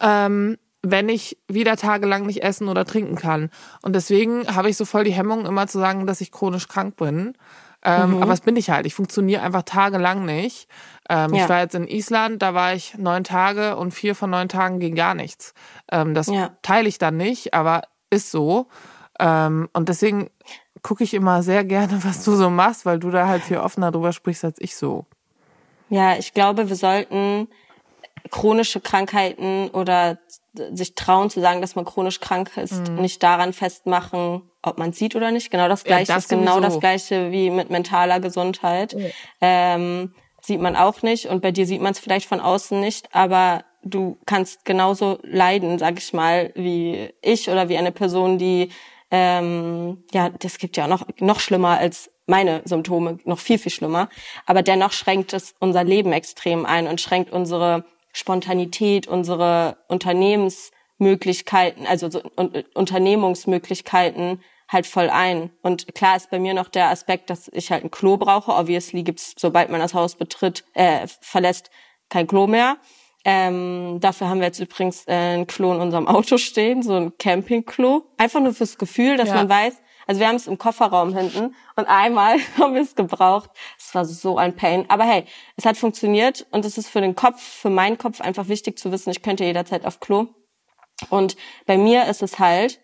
[0.00, 3.50] ähm, wenn ich wieder tagelang nicht essen oder trinken kann.
[3.82, 6.96] Und deswegen habe ich so voll die Hemmung, immer zu sagen, dass ich chronisch krank
[6.96, 7.34] bin.
[7.84, 8.22] Ähm, Mhm.
[8.22, 8.86] Aber das bin ich halt.
[8.86, 10.68] Ich funktioniere einfach tagelang nicht.
[11.08, 11.42] Ähm, Ja.
[11.44, 14.80] Ich war jetzt in Island, da war ich neun Tage und vier von neun Tagen
[14.80, 15.54] ging gar nichts.
[15.90, 16.50] Ähm, das Ja.
[16.62, 18.68] teile ich dann nicht, aber ist so.
[19.18, 20.30] Ähm, und deswegen
[20.82, 23.90] gucke ich immer sehr gerne, was du so machst, weil du da halt viel offener
[23.90, 25.06] drüber sprichst als ich so.
[25.88, 27.48] Ja, ich glaube, wir sollten
[28.30, 30.18] chronische Krankheiten oder
[30.72, 35.14] sich trauen zu sagen, dass man chronisch krank ist, nicht daran festmachen, ob man sieht
[35.16, 35.50] oder nicht.
[35.50, 35.90] Genau das Mhm.
[35.90, 36.68] Ja, gleiche das ist genau sowieso.
[36.68, 38.96] das gleiche wie mit mentaler Gesundheit.
[39.40, 40.12] Ähm,
[40.42, 43.64] sieht man auch nicht und bei dir sieht man es vielleicht von außen nicht, aber
[43.82, 48.70] du kannst genauso leiden, sag ich mal, wie ich oder wie eine Person, die
[49.10, 53.72] ähm, ja, das gibt ja auch noch noch schlimmer als meine Symptome, noch viel viel
[53.72, 54.08] schlimmer.
[54.46, 62.10] Aber dennoch schränkt es unser Leben extrem ein und schränkt unsere Spontanität, unsere Unternehmensmöglichkeiten, also
[62.10, 65.50] so, un, Unternehmungsmöglichkeiten halt voll ein.
[65.62, 68.52] Und klar ist bei mir noch der Aspekt, dass ich halt ein Klo brauche.
[68.52, 71.70] Obviously gibt's, sobald man das Haus betritt, äh, verlässt,
[72.08, 72.76] kein Klo mehr.
[73.24, 77.16] Ähm, dafür haben wir jetzt übrigens äh, ein Klo in unserem Auto stehen, so ein
[77.18, 78.04] Campingklo.
[78.16, 79.34] Einfach nur fürs Gefühl, dass Ja.
[79.34, 79.74] man weiß,
[80.06, 83.50] also wir haben es im Kofferraum hinten und einmal haben wir es gebraucht.
[83.78, 84.86] Es war so ein Pain.
[84.88, 85.24] Aber hey,
[85.56, 88.90] es hat funktioniert und es ist für den Kopf, für meinen Kopf einfach wichtig zu
[88.90, 90.28] wissen, ich könnte jederzeit auf Klo.
[91.10, 92.80] Und bei mir ist es halt,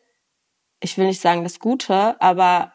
[0.80, 2.72] ich will nicht sagen das Gute, aber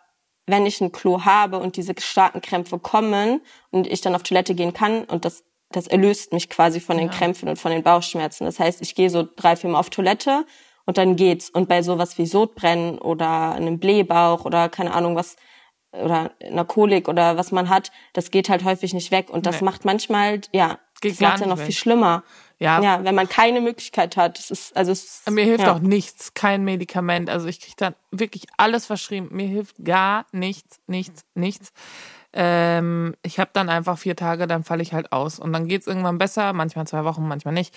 [0.48, 4.56] wenn ich ein Klo habe und diese starken Krämpfe kommen und ich dann auf Toilette
[4.56, 5.44] gehen kann und das
[5.76, 8.46] das erlöst mich quasi von den Krämpfen und von den Bauchschmerzen.
[8.46, 10.46] Das heißt, ich gehe so drei, vier Mal auf Toilette
[10.86, 11.50] und dann geht's.
[11.50, 15.36] Und bei sowas wie Sodbrennen oder einem Blähbauch oder keine Ahnung was
[15.94, 19.30] oder einer Kolik oder was man hat, das geht halt häufig nicht weg.
[19.30, 19.66] Und das Nee.
[19.66, 21.66] macht manchmal, ja, Geht das macht ja noch weg.
[21.66, 22.24] viel schlimmer.
[22.60, 22.82] Ja.
[22.82, 24.38] Ja, wenn man keine Möglichkeit hat.
[24.38, 25.74] Das ist, also es, Mir hilft ja.
[25.76, 27.30] auch nichts, kein Medikament.
[27.30, 29.30] Also ich kriege dann wirklich alles verschrieben.
[29.32, 31.74] Mir hilft gar nichts, nichts, nichts.
[32.34, 35.40] Ähm, ich habe dann einfach vier Tage, dann falle ich halt aus.
[35.40, 37.74] Und dann geht's irgendwann besser, manchmal zwei Wochen, manchmal nicht.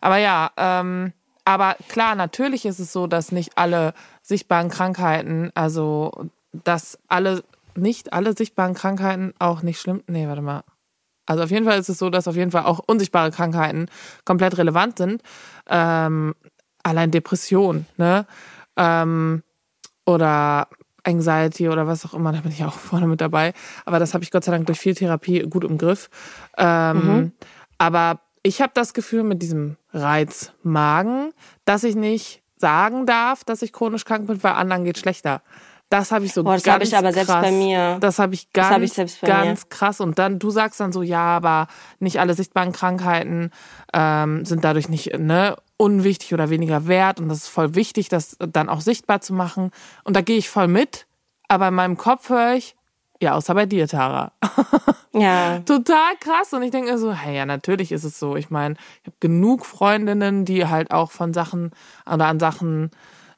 [0.00, 1.12] Aber ja, ähm,
[1.44, 8.12] aber klar, natürlich ist es so, dass nicht alle sichtbaren Krankheiten, also dass alle, nicht
[8.12, 10.02] alle sichtbaren Krankheiten auch nicht schlimm.
[10.06, 10.64] Nee, warte mal.
[11.26, 13.86] Also auf jeden Fall ist es so, dass auf jeden Fall auch unsichtbare Krankheiten
[14.24, 15.22] komplett relevant sind.
[15.68, 16.34] Ähm,
[16.82, 18.26] allein Depression, ne?
[18.76, 19.42] Ähm,
[20.04, 20.68] oder
[21.06, 23.52] Anxiety oder was auch immer, da bin ich auch vorne mit dabei.
[23.84, 26.10] Aber das habe ich Gott sei Dank durch viel Therapie gut im Griff.
[26.58, 27.32] Ähm,
[27.78, 31.32] Aber ich habe das Gefühl mit diesem Reiz Magen,
[31.64, 35.42] dass ich nicht sagen darf, dass ich chronisch krank bin, weil anderen geht schlechter.
[35.88, 37.42] Das habe ich so Boah, das ganz habe ich aber selbst krass.
[37.42, 37.98] bei mir.
[38.00, 40.00] Das habe ich ganz, habe ich selbst bei ganz krass.
[40.00, 41.68] Und dann, du sagst dann so, ja, aber
[42.00, 43.50] nicht alle sichtbaren Krankheiten
[43.92, 47.20] ähm, sind dadurch nicht ne, unwichtig oder weniger wert.
[47.20, 49.70] Und das ist voll wichtig, das dann auch sichtbar zu machen.
[50.02, 51.06] Und da gehe ich voll mit.
[51.48, 52.74] Aber in meinem Kopf höre ich,
[53.20, 54.32] ja, außer bei dir, Tara.
[55.18, 55.60] Ja.
[55.60, 56.52] Total krass.
[56.52, 58.36] Und ich denke mir so, hey, ja, natürlich ist es so.
[58.36, 61.70] Ich meine, ich habe genug Freundinnen, die halt auch von Sachen
[62.04, 62.90] oder an Sachen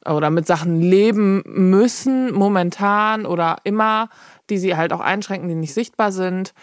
[0.06, 4.08] oder mit Sachen leben müssen, momentan oder immer,
[4.50, 6.54] die sie halt auch einschränken, die nicht sichtbar sind.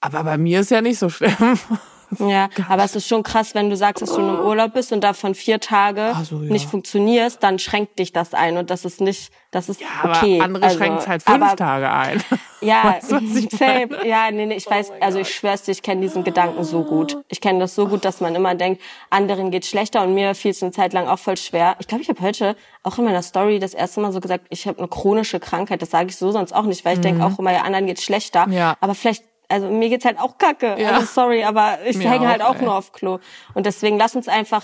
[0.00, 1.34] Aber bei mir ist ja nicht so schlimm.
[2.18, 4.92] Ja, aber es ist schon krass, wenn du sagst, dass du in einem Urlaub bist
[4.92, 6.52] und davon vier Tage Ach so, ja.
[6.52, 10.40] nicht funktionierst, dann schränkt dich das ein und das ist nicht, das ist Aber okay.
[10.40, 12.22] andere also, schränkt halt fünf aber, Tage ein.
[12.60, 14.06] Ja, Weißt du.
[14.06, 17.18] Ja, nee, nee, ich weiß, also ich schwör's dir, ich kenne diesen Gedanken so gut.
[17.28, 20.52] Ich kenne das so gut, dass man immer denkt, anderen geht schlechter und mir fiel
[20.52, 21.76] es eine Zeit lang auch voll schwer.
[21.80, 24.66] Ich glaube, ich habe heute auch in meiner Story das erste Mal so gesagt, ich
[24.66, 25.82] habe eine chronische Krankheit.
[25.82, 28.00] Das sage ich so sonst auch nicht, weil ich denke auch immer, ja, anderen geht
[28.00, 28.46] schlechter.
[28.46, 28.52] Mhm.
[28.52, 28.76] Ja.
[28.80, 30.76] Aber vielleicht also mir geht's halt auch kacke.
[30.78, 30.92] Ja.
[30.92, 32.64] Also sorry, aber ich hänge halt auch, ey.
[32.64, 33.18] nur auf Klo.
[33.54, 34.62] Und deswegen lass uns einfach,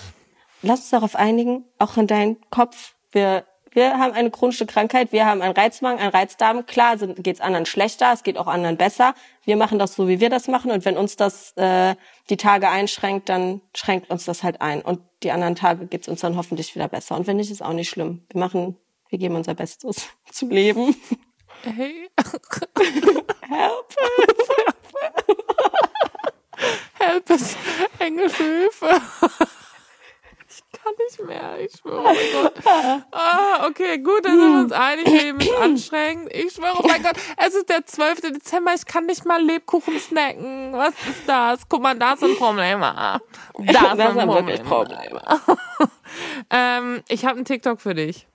[0.61, 2.95] lass uns darauf einigen, auch in deinen Kopf.
[3.11, 6.65] Wir, wir haben eine chronische Krankheit, wir haben einen Reizmagen, einen Reizdarm.
[6.65, 9.15] Klar sind, geht's anderen schlechter, es geht auch anderen besser.
[9.45, 10.71] Wir machen das so, wie wir das machen.
[10.71, 11.95] Und wenn uns das äh,
[12.29, 14.81] die Tage einschränkt, dann schränkt uns das halt ein.
[14.81, 17.15] Und die anderen Tage geht's uns dann hoffentlich wieder besser.
[17.15, 18.25] Und wenn nicht, ist auch nicht schlimm.
[18.29, 18.77] Wir machen,
[19.09, 20.95] wir geben unser Bestes zu leben.
[21.63, 22.09] Hey.
[23.49, 23.93] Help.
[27.25, 27.55] bis
[27.99, 29.01] Englische Hilfe.
[30.49, 32.53] Ich kann nicht mehr, ich schwöre, oh mein Gott.
[33.11, 36.31] Ah, okay, gut, dann sind wir uns einig, Leben ist anstrengend.
[36.33, 38.21] Ich schwöre, oh mein Gott, es ist der 12.
[38.21, 40.73] Dezember, ich kann nicht mal Lebkuchen snacken.
[40.73, 41.61] Was ist das?
[41.69, 42.93] Guck mal, da sind Probleme.
[42.93, 43.21] Da
[43.57, 45.21] Das sind wirklich Probleme.
[46.49, 48.27] ähm, ich habe einen TikTok für dich.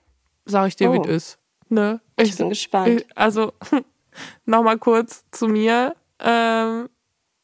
[0.45, 1.03] Sag ich dir, wie Oh.
[1.03, 1.38] es ist.
[1.69, 2.01] Ne?
[2.17, 3.01] Ich bin gespannt.
[3.01, 3.53] Ich, also,
[4.45, 5.95] nochmal kurz zu mir.
[6.19, 6.89] Ähm,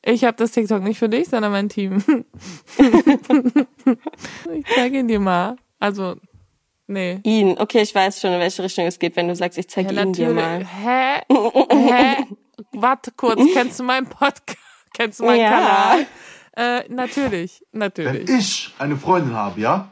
[0.02, 2.04] ich habe das TikTok nicht für dich, sondern mein Team.
[4.54, 5.56] ich zeige ihn dir mal.
[5.80, 6.16] Also,
[6.88, 7.20] nee.
[7.24, 7.58] Ihn.
[7.58, 10.04] Okay, ich weiß schon, in welche Richtung es geht, wenn du sagst, ich zeige Ja,
[10.04, 10.66] ihn dir mal.
[10.66, 11.22] Hä?
[11.70, 12.26] Hä?
[12.72, 14.58] Warte kurz, kennst du meinen Podcast?
[14.94, 15.50] Kennst du meinen Ja.
[15.50, 16.08] Kanal?
[16.58, 18.30] Äh, natürlich, Wenn natürlich.
[18.30, 19.90] ich eine Freundin habe, ja?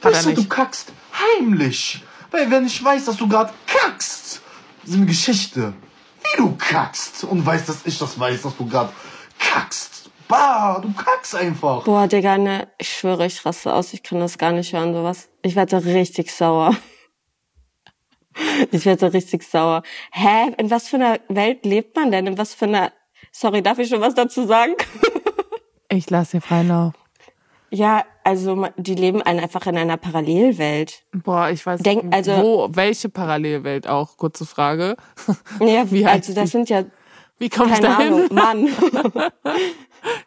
[0.00, 2.02] Weißt du, du kackst heimlich.
[2.34, 4.42] Weil wenn ich weiß, dass du gerade kackst,
[4.82, 5.72] das ist eine Geschichte.
[6.20, 8.92] Wie du kackst und weißt, dass ich das weiß, dass du gerade
[9.38, 10.10] kackst.
[10.26, 11.84] Bah, du kackst einfach.
[11.84, 13.92] Boah, Digga, ne, ich schwöre, ich raste aus.
[13.92, 15.28] Ich kann das gar nicht hören, sowas.
[15.42, 16.76] Ich werde richtig sauer.
[18.72, 19.84] Ich werde richtig sauer.
[20.10, 20.52] Hä?
[20.58, 22.26] In was für einer Welt lebt man denn?
[22.26, 22.92] In was für einer...
[23.30, 24.74] Sorry, darf ich schon was dazu sagen?
[25.88, 26.94] Ich lasse dir freien Lauf.
[27.74, 31.02] Ja, also die leben ein- einfach in einer Parallelwelt.
[31.12, 34.96] Boah, ich weiß Denk- also- wo, welche Parallelwelt auch, kurze Frage.
[35.60, 36.50] Ja, Wie heißt also das die?
[36.50, 36.84] sind ja,
[37.38, 38.28] Wie komme ich da hin?
[38.30, 38.68] Mann.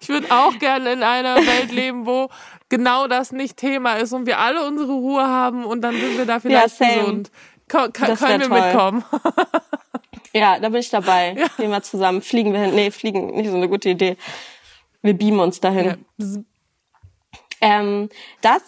[0.01, 2.29] Ich würde auch gerne in einer Welt leben, wo
[2.67, 6.25] genau das nicht Thema ist und wir alle unsere Ruhe haben und dann sind wir
[6.25, 6.95] da vielleicht same.
[6.95, 7.31] gesund.
[7.71, 8.59] Ko können wir toll.
[8.61, 9.03] mitkommen?
[10.33, 11.35] Ja, da bin ich dabei.
[11.57, 12.21] Gehen wir zusammen.
[12.21, 12.75] Fliegen wir hin.
[12.75, 14.17] Nee, fliegen, nicht so eine gute Idee.
[15.01, 15.85] Wir beamen uns dahin.
[15.85, 16.27] Ja.
[17.61, 18.09] Ähm,
[18.41, 18.61] das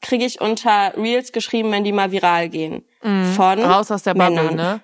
[0.00, 2.84] kriege ich unter Reels geschrieben, wenn die mal viral gehen.
[3.00, 3.64] Von Mhm.
[3.64, 4.54] Raus aus der Bubble, Männern.
[4.56, 4.80] ne?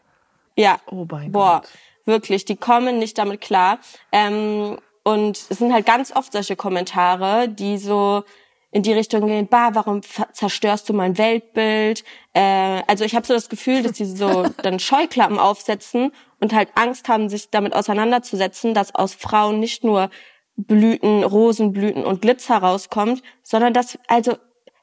[0.57, 0.79] Ja.
[0.91, 1.71] Oh mein Boah, Gott.
[2.05, 3.79] wirklich, die kommen nicht damit klar.
[4.13, 8.25] Ähm, und es sind halt ganz oft solche Kommentare, die so
[8.71, 12.05] in die Richtung gehen, bah, warum zerstörst du mein Weltbild?
[12.35, 16.69] Äh, also ich habe so das Gefühl, dass die so dann Scheuklappen aufsetzen und halt
[16.75, 20.11] Angst haben, sich damit auseinanderzusetzen, dass aus Frauen nicht nur
[20.59, 24.37] Blüten, Rosenblüten und Glitzer rauskommt, sondern dass, also,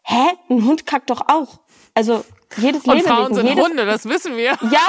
[0.03, 0.23] hä?
[0.49, 1.59] Ein Hund kackt doch auch.
[1.93, 2.23] Also
[2.57, 4.51] jedes Und Lebewesen, Frauen sind jedes, Hunde, das wissen wir.
[4.71, 4.87] ja!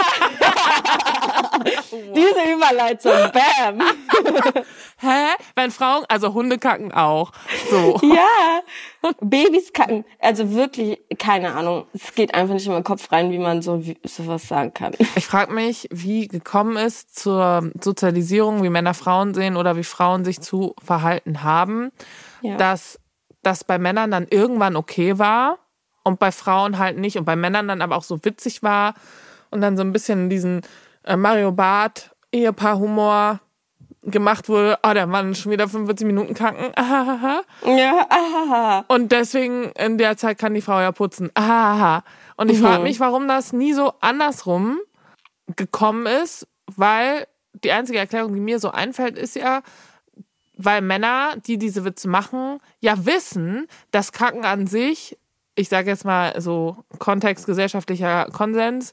[2.14, 3.82] Diese Überleitung, bam!
[4.98, 5.26] Hä?
[5.54, 7.32] Wenn Frauen, also Hunde kacken auch.
[7.70, 8.00] So.
[8.02, 8.60] Ja!
[9.20, 10.04] Babys kacken.
[10.18, 11.86] Also wirklich, keine Ahnung.
[11.92, 14.92] Es geht einfach nicht in meinen Kopf rein, wie man so wie, sowas sagen kann.
[15.16, 20.24] Ich frage mich, wie gekommen ist zur Sozialisierung, wie Männer Frauen sehen oder wie Frauen
[20.24, 21.92] sich zu verhalten haben,
[22.40, 22.56] Ja.
[22.56, 22.98] dass
[23.42, 25.58] das bei Männern dann irgendwann okay war
[26.04, 28.94] und bei Frauen halt nicht und bei Männern dann aber auch so witzig war
[29.50, 30.62] und dann so ein bisschen diesen
[31.04, 33.40] äh, Mario Barth Ehepaar-Humor
[34.06, 34.78] gemacht wurde.
[34.82, 36.72] Oh, der Mann schon wieder 45 Minuten kacken.
[36.74, 37.42] Ahaha.
[37.64, 38.84] Ja, ahaha.
[38.88, 41.30] Und deswegen in der Zeit kann die Frau ja putzen.
[41.34, 42.04] Ahaha.
[42.36, 44.78] Und ich frage mich, warum das nie so andersrum
[45.56, 47.26] gekommen ist, weil
[47.64, 49.62] die einzige Erklärung, die mir so einfällt, ist ja,
[50.56, 55.16] weil Männer, die diese Witze machen, ja wissen, dass Kacken an sich,
[55.56, 58.92] ich sage jetzt mal so Kontext gesellschaftlicher Konsens,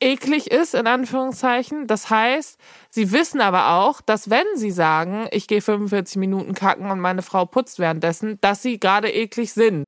[0.00, 1.86] eklig ist, in Anführungszeichen.
[1.86, 2.58] Das heißt,
[2.90, 7.22] sie wissen aber auch, dass wenn sie sagen, ich gehe 45 Minuten kacken und meine
[7.22, 9.84] Frau putzt währenddessen, dass sie gerade eklig sind.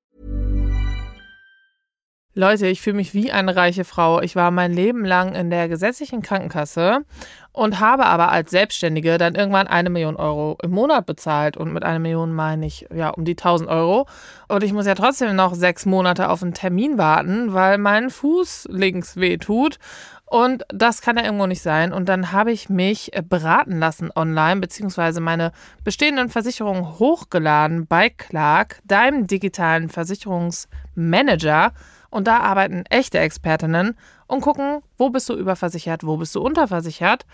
[2.37, 4.20] Leute, ich fühle mich wie eine reiche Frau.
[4.20, 7.05] Ich war mein Leben lang in der gesetzlichen Krankenkasse
[7.53, 11.57] und habe aber als Selbstständige dann irgendwann eine Million Euro im Monat bezahlt.
[11.57, 14.09] Und mit einer Million meine ich ja um die 1000 Euro.
[14.49, 18.66] Und ich muss ja trotzdem noch sechs Monate auf einen Termin warten, weil mein Fuß
[18.68, 19.79] links weh tut.
[20.27, 21.92] Und das kann ja irgendwo nicht sein.
[21.92, 25.53] Und dann habe ich mich beraten lassen online, beziehungsweise meine
[25.85, 31.73] bestehenden Versicherungen hochgeladen bei Clark, deinem digitalen Versicherungsmanager.
[32.14, 33.96] Und da arbeiten echte Expertinnen
[34.29, 37.27] und gucken, wo bist du überversichert, wo bist du unterversichert.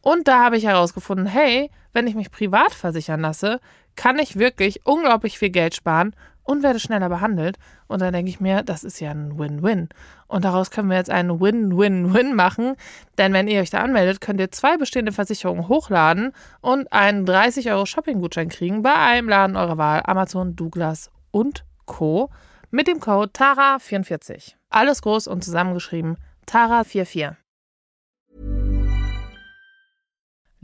[0.00, 3.60] Und da habe ich herausgefunden, hey, wenn ich mich privat versichern lasse,
[3.94, 7.58] kann ich wirklich unglaublich viel Geld sparen und werde schneller behandelt.
[7.88, 9.90] Und dann denke ich mir, das ist ja ein Win-Win.
[10.28, 12.76] Und daraus können wir jetzt einen Win-Win-Win machen.
[13.18, 17.70] Denn wenn ihr euch da anmeldet, könnt ihr zwei bestehende Versicherungen hochladen und einen 30
[17.70, 22.30] Euro Shopping-Gutschein kriegen bei einem Laden eurer Wahl, Amazon, Douglas und Co.
[22.72, 24.54] mit dem Code TARA44.
[24.70, 26.16] Alles groß und zusammengeschrieben
[26.48, 27.36] TARA44.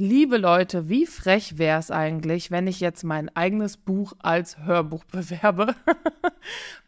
[0.00, 5.04] Liebe Leute, wie frech wäre es eigentlich, wenn ich jetzt mein eigenes Buch als Hörbuch
[5.12, 5.74] bewerbe?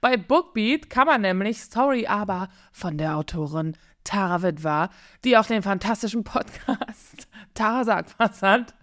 [0.01, 4.89] Bei Bookbeat kann man nämlich Story aber von der Autorin Tara Witwer,
[5.25, 8.75] die auch den fantastischen Podcast Tara sagt was hat,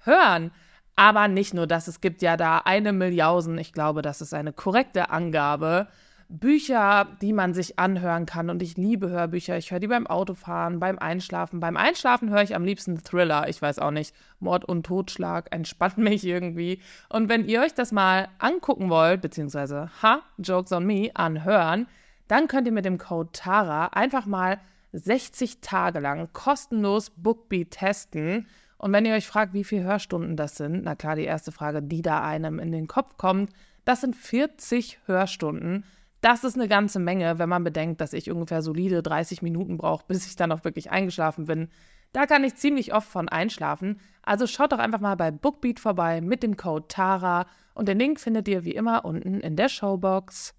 [0.00, 0.50] hören.
[0.96, 4.52] Aber nicht nur das, es gibt ja da eine Milliausen, ich glaube, das ist eine
[4.52, 5.88] korrekte Angabe,
[6.28, 8.50] Bücher, die man sich anhören kann.
[8.50, 9.56] Und ich liebe Hörbücher.
[9.56, 11.60] Ich höre die beim Autofahren, beim Einschlafen.
[11.60, 13.48] Beim Einschlafen höre ich am liebsten Thriller.
[13.48, 14.14] Ich weiß auch nicht.
[14.40, 16.80] Mord und Totschlag entspannt mich irgendwie.
[17.08, 21.86] Und wenn ihr euch das mal angucken wollt, beziehungsweise, ha, Jokes on Me, anhören,
[22.28, 24.58] dann könnt ihr mit dem Code TARA einfach mal
[24.92, 28.48] 60 Tage lang kostenlos Bookbeat testen.
[28.78, 31.82] Und wenn ihr euch fragt, wie viele Hörstunden das sind, na klar, die erste Frage,
[31.82, 33.50] die da einem in den Kopf kommt,
[33.84, 35.84] das sind 40 Hörstunden.
[36.20, 40.04] Das ist eine ganze Menge, wenn man bedenkt, dass ich ungefähr solide 30 Minuten brauche,
[40.08, 41.68] bis ich dann auch wirklich eingeschlafen bin.
[42.12, 44.00] Da kann ich ziemlich oft von einschlafen.
[44.22, 48.20] Also schaut doch einfach mal bei Bookbeat vorbei mit dem Code TARA und den Link
[48.20, 50.54] findet ihr wie immer unten in der Showbox.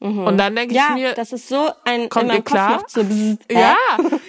[0.00, 0.26] Mhm.
[0.26, 2.84] Und dann denke ja, ich mir, das ist so ein kommt ihr klar?
[2.86, 3.54] so bzzzt, hä?
[3.60, 3.76] Ja,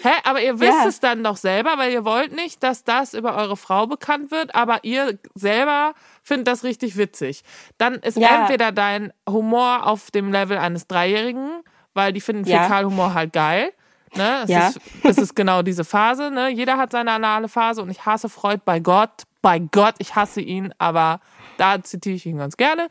[0.03, 0.88] hä, aber ihr wisst Ja.
[0.88, 4.55] es dann doch selber, weil ihr wollt nicht, dass das über eure Frau bekannt wird,
[4.55, 7.43] aber ihr selber findet das richtig witzig.
[7.77, 8.41] Dann ist Ja.
[8.41, 11.62] entweder dein Humor auf dem Level eines Dreijährigen,
[11.93, 12.63] weil die finden Ja.
[12.63, 13.71] Fäkalhumor halt geil.
[14.15, 14.39] Ne?
[14.45, 14.67] Es, Ja.
[14.69, 16.32] ist, es ist genau diese Phase.
[16.32, 16.49] Ne?
[16.49, 19.12] Jeder hat seine anale Phase und ich hasse Freud bei Gott.
[19.43, 21.19] Bei Gott, ich hasse ihn, aber
[21.58, 22.88] da zitiere ich ihn ganz gerne.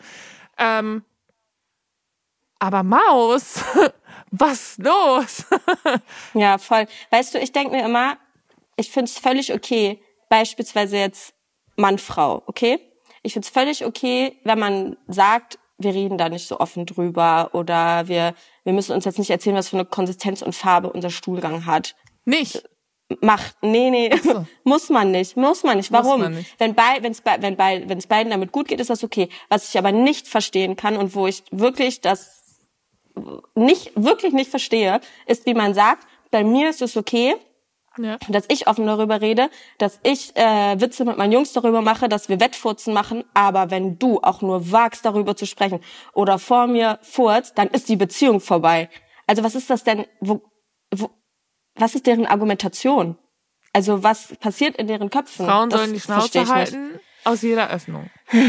[0.58, 1.02] Ähm,
[2.58, 3.62] aber Maus,
[4.30, 5.44] was los?
[6.34, 6.86] Ja, voll.
[7.10, 8.18] Weißt du, ich denke mir immer,
[8.76, 11.34] ich finde es völlig okay, beispielsweise jetzt
[11.76, 12.80] Mann, Frau, okay?
[13.22, 17.50] Ich finde es völlig okay, wenn man sagt, wir reden da nicht so offen drüber
[17.52, 21.10] oder wir, wir müssen uns jetzt nicht erzählen, was für eine Konsistenz und Farbe unser
[21.10, 21.94] Stuhlgang hat.
[22.24, 22.64] Nicht.
[23.22, 24.46] Macht, nee, nee, so.
[24.64, 25.90] muss man nicht, muss man nicht.
[25.90, 26.20] Warum?
[26.20, 26.54] man nicht.
[26.58, 29.28] Wenn bei, wenn's bei, wenn bei, wenn es beiden damit gut geht, ist das okay.
[29.48, 32.47] Was ich aber nicht verstehen kann und wo ich wirklich das
[33.54, 37.34] nicht, wirklich nicht verstehe, ist, wie man sagt, bei mir ist es okay,
[37.96, 38.18] Ja.
[38.28, 42.28] dass ich offen darüber rede, dass ich äh, Witze mit meinen Jungs darüber mache, dass
[42.28, 45.80] wir Wettfurzen machen, aber wenn du auch nur wagst, darüber zu sprechen
[46.12, 48.88] oder vor mir furzt, dann ist die Beziehung vorbei.
[49.26, 50.42] Also was ist das denn, wo,
[50.94, 51.10] wo,
[51.74, 53.16] was ist deren Argumentation?
[53.72, 55.46] Also was passiert in deren Köpfen?
[55.46, 56.52] Frauen Das sollen die Schnauze ich nicht.
[56.52, 58.10] halten aus jeder Öffnung.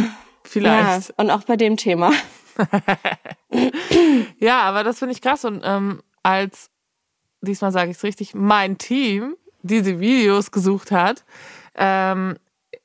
[0.45, 1.13] Ja, Vielleicht.
[1.19, 2.11] und auch bei dem Thema.
[4.39, 5.43] Ja, aber das finde ich krass.
[5.45, 6.69] Und ähm, als,
[7.41, 11.25] diesmal sage ich es richtig, mein Team diese Videos gesucht hat,
[11.75, 12.37] ähm,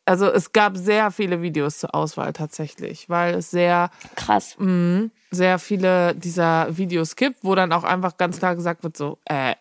[0.07, 4.57] also es gab sehr viele Videos zur Auswahl tatsächlich, weil es sehr, Krass.
[4.59, 9.19] mh, sehr viele dieser Videos gibt, wo dann auch einfach ganz klar gesagt wird, so,
[9.25, 9.55] äh,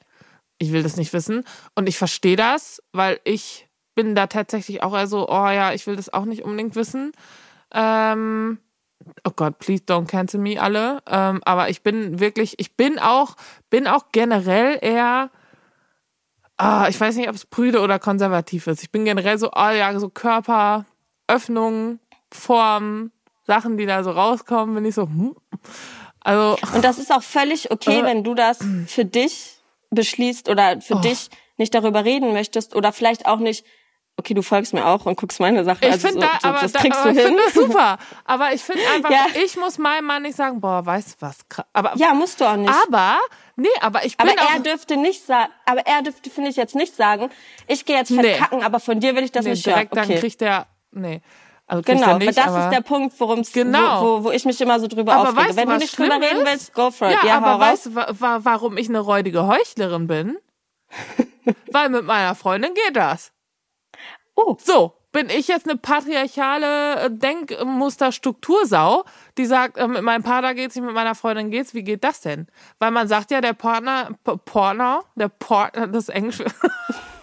[0.57, 1.45] ich will das nicht wissen.
[1.75, 5.87] Und ich verstehe das, weil ich bin da tatsächlich auch eher so, oh ja, ich
[5.87, 7.11] will das auch nicht unbedingt wissen.
[7.73, 8.59] Ähm,
[9.23, 11.01] oh Gott, please don't cancel me alle.
[11.07, 13.35] Ähm, aber ich bin wirklich, ich bin auch,
[13.69, 15.29] bin auch generell eher,
[16.57, 18.83] ah, ich weiß nicht, ob es prüde oder konservativ ist.
[18.83, 20.85] Ich bin generell so, oh ja, so Körper,
[21.27, 21.99] Öffnungen,
[22.31, 23.11] Formen,
[23.45, 25.35] Sachen, die da so rauskommen, bin ich so, hm.
[26.21, 28.03] Also, Und das ist auch völlig okay, Äh.
[28.05, 29.57] wenn du das für dich
[29.89, 30.99] beschließt oder für Oh.
[30.99, 33.65] dich nicht darüber reden möchtest oder vielleicht auch nicht,
[34.17, 35.83] okay, du folgst mir auch und guckst meine Sachen.
[35.83, 37.35] Ich also finde so, da, so, aber, das da, kriegst aber du ich hin.
[37.35, 37.97] finde das super.
[38.25, 39.25] Aber ich finde einfach, Ja.
[39.43, 41.65] ich muss meinem Mann nicht sagen, boah, weißt du was, krass.
[41.73, 42.71] aber, Ja, musst du auch nicht.
[42.87, 43.17] aber,
[43.55, 46.55] nee, aber ich bin aber auch, er dürfte nicht sagen, aber er dürfte, finde ich,
[46.55, 47.29] jetzt nicht sagen,
[47.67, 48.35] ich gehe jetzt Nee.
[48.35, 50.03] verkacken, aber von dir will ich das nee, nicht direkt hören.
[50.07, 50.19] dann Okay.
[50.19, 51.21] kriegt er, nee.
[51.65, 54.01] Also Genau, nicht, weil das aber, ist der Punkt, worum es, Genau.
[54.01, 55.47] wo, wo, wo ich mich immer so drüber aber aufrege.
[55.49, 56.45] weißt Wenn du, nicht drüber reden ist?
[56.45, 57.15] willst, go for it.
[57.23, 60.37] Ja, Ja, aber weißt du, wa wa warum ich eine räudige Heuchlerin bin?
[61.71, 63.31] Weil mit meiner Freundin geht das.
[64.35, 64.57] Oh.
[64.59, 69.05] So, bin ich jetzt eine patriarchale äh, Denkmuster-Struktursau,
[69.37, 71.73] die sagt, äh, mit meinem Partner geht's nicht, mit meiner Freundin geht's.
[71.73, 72.47] Wie geht das denn?
[72.79, 76.43] Weil man sagt ja, der Partner, P Partner, der Partner, das Englisch.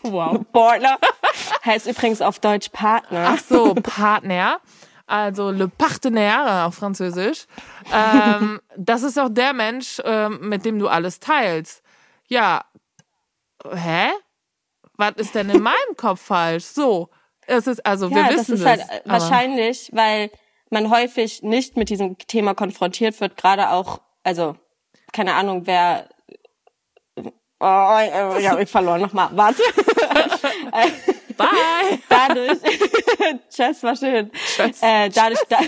[0.02, 0.40] Wow.
[0.52, 0.96] Partner.
[1.62, 3.34] heißt übrigens auf Deutsch Partner.
[3.34, 4.58] Ach so, Partner.
[5.06, 7.46] Also le partenaire auf Französisch.
[7.92, 11.82] Ähm, das ist auch der Mensch, ähm, mit dem du alles teilst.
[12.28, 12.64] Ja,
[13.70, 14.08] hä?
[15.00, 16.64] Was ist denn in meinem Kopf falsch?
[16.64, 17.08] So,
[17.46, 18.66] es ist also wir ja, das wissen ist es.
[18.66, 20.30] halt äh, aber- wahrscheinlich, weil
[20.70, 24.56] man häufig nicht mit diesem Thema konfrontiert wird, gerade auch, also,
[25.12, 26.08] keine Ahnung, wer
[27.62, 29.28] Oh, äh, ja, ich verloren nochmal.
[29.32, 29.62] Warte.
[31.36, 31.98] Bye.
[32.08, 32.58] dadurch.
[33.50, 34.30] Tschüss, war schön.
[34.32, 34.82] Tschüss.
[34.82, 35.58] Äh, dadurch, da,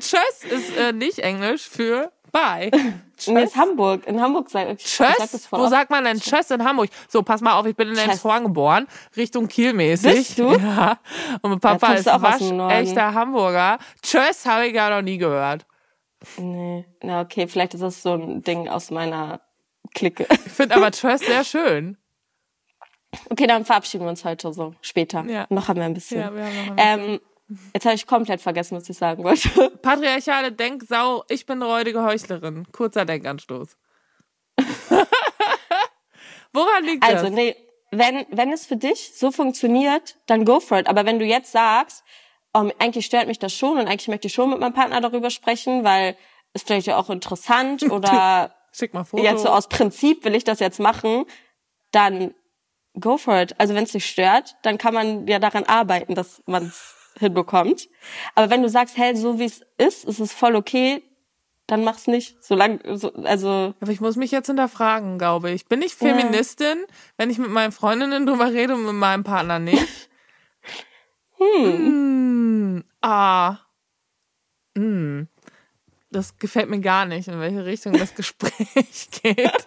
[0.00, 2.68] Tschüss ist äh, nicht Englisch für Bye.
[3.28, 4.08] nee, ist Hamburg.
[4.08, 4.84] In Hamburg sag ich.
[4.84, 5.46] ich sag das Tschüss?
[5.46, 6.90] voll Wo sagt man denn Tschüss in Hamburg?
[7.08, 8.08] So, pass mal auf, ich bin in Tschüss.
[8.08, 10.14] Elmshorn geboren, Richtung Kiel mäßig.
[10.14, 10.50] Bist du?
[10.52, 10.98] Ja.
[11.42, 12.74] Und mein Papa kommst ist du auch aus dem Norden.
[12.74, 13.78] echter Hamburger.
[14.02, 15.64] Tschüss habe ich ja noch nie gehört.
[16.38, 19.40] Nee, na okay, vielleicht ist das so ein Ding aus meiner
[19.94, 20.26] Clique.
[20.28, 21.96] Ich finde aber Tschüss sehr schön.
[23.30, 25.24] Okay, dann verabschieden wir uns heute so später.
[25.26, 25.46] Ja.
[25.50, 26.20] Noch haben wir ein bisschen.
[26.20, 27.20] Ja, wir haben noch ein ähm,
[27.72, 29.70] Jetzt habe ich komplett vergessen, was ich sagen wollte.
[29.82, 32.66] Patriarchale Denksau, ich bin räudige Heuchlerin.
[32.72, 33.76] Kurzer Denkanstoß.
[36.52, 37.32] Woran liegt Also, das?
[37.32, 37.56] nee,
[37.90, 40.88] wenn, wenn es für dich so funktioniert, dann go for it.
[40.88, 42.04] Aber wenn du jetzt sagst,
[42.52, 45.30] oh, eigentlich stört mich das schon und eigentlich möchte ich schon mit meinem Partner darüber
[45.30, 46.16] sprechen, weil
[46.52, 49.22] es vielleicht ja auch interessant oder Schick mal Foto.
[49.22, 51.24] jetzt so aus Prinzip will ich das jetzt machen,
[51.92, 52.34] dann
[52.98, 53.54] go for it.
[53.58, 57.88] Also wenn es dich stört, dann kann man ja daran arbeiten, dass man es hinbekommt.
[58.34, 61.02] Aber wenn du sagst, hey, so wie es ist, ist es voll okay,
[61.66, 62.42] dann mach's nicht.
[62.42, 65.66] Solange, so, also Aber ich muss mich jetzt hinterfragen, glaube ich.
[65.66, 66.84] Bin ich Feministin,
[67.16, 69.86] wenn ich mit meinen Freundinnen drüber rede und mit meinem Partner nicht?
[71.36, 72.84] Hm.
[73.02, 73.58] Ah.
[74.76, 75.28] Hm.
[76.14, 79.66] Das gefällt mir gar nicht, in welche Richtung das Gespräch geht.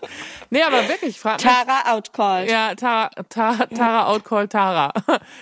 [0.49, 1.53] Nee, aber wirklich, ich frage mich.
[1.53, 2.49] Tara outcalled.
[2.49, 4.93] Ja, Tara, Tara, Tara outcall Tara.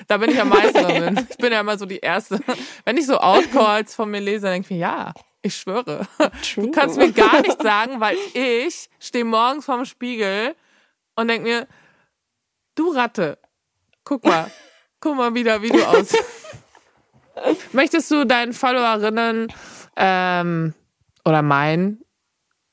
[0.07, 1.27] Da bin ich am meisten drin.
[1.29, 2.39] Ich bin ja immer so die Erste.
[2.85, 6.07] Wenn ich so Outcalls von mir lese, dann denke ich mir, ja, ich schwöre.
[6.55, 10.55] Du kannst mir gar nichts sagen, weil ich stehe morgens vorm Spiegel
[11.15, 11.67] und denke mir,
[12.73, 13.37] du Ratte,
[14.03, 14.49] guck mal,
[14.99, 16.23] guck mal wieder, wie du aussiehst.
[17.73, 19.53] Möchtest du deinen Followerinnen
[19.97, 20.73] ähm,
[21.25, 22.03] oder meinen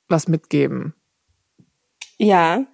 [0.08, 0.94] was mitgeben?
[2.18, 2.64] Ja,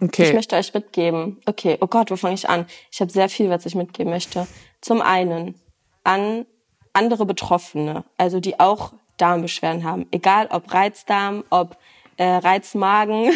[0.00, 0.32] ich Okay.
[0.34, 1.40] möchte euch mitgeben.
[1.46, 2.66] Okay, oh Gott, wo fange ich an?
[2.90, 4.46] Ich habe sehr viel, was ich mitgeben möchte.
[4.80, 5.54] Zum einen
[6.04, 6.46] an
[6.92, 11.76] andere Betroffene, also die auch Darmbeschwerden haben, egal ob Reizdarm, ob
[12.16, 13.30] äh, Reizmagen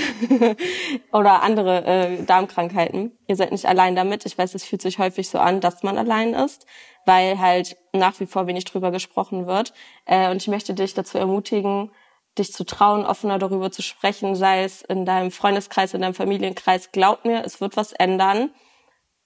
[1.12, 3.12] oder andere äh, Darmkrankheiten.
[3.26, 4.26] Ihr seid nicht allein damit.
[4.26, 6.66] Ich weiß, es fühlt sich häufig so an, dass man allein ist,
[7.07, 9.72] weil halt nach wie vor wenig drüber gesprochen wird.
[10.05, 11.90] Äh, und ich möchte dich dazu ermutigen,
[12.38, 16.90] dich zu trauen, offener darüber zu sprechen, sei es in deinem Freundeskreis, in deinem Familienkreis.
[16.92, 18.50] Glaub mir, es wird was ändern.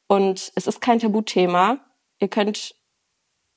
[0.07, 1.79] Und es ist kein Tabuthema.
[2.18, 2.74] Ihr könnt,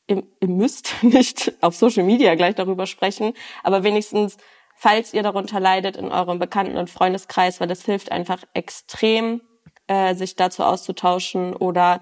[0.08, 4.38] ihr, ihr müsst nicht auf Social Media gleich darüber sprechen, aber wenigstens,
[4.76, 9.42] falls ihr darunter leidet, in eurem Bekannten- und Freundeskreis, weil das hilft einfach extrem,
[9.88, 12.00] äh, sich dazu auszutauschen oder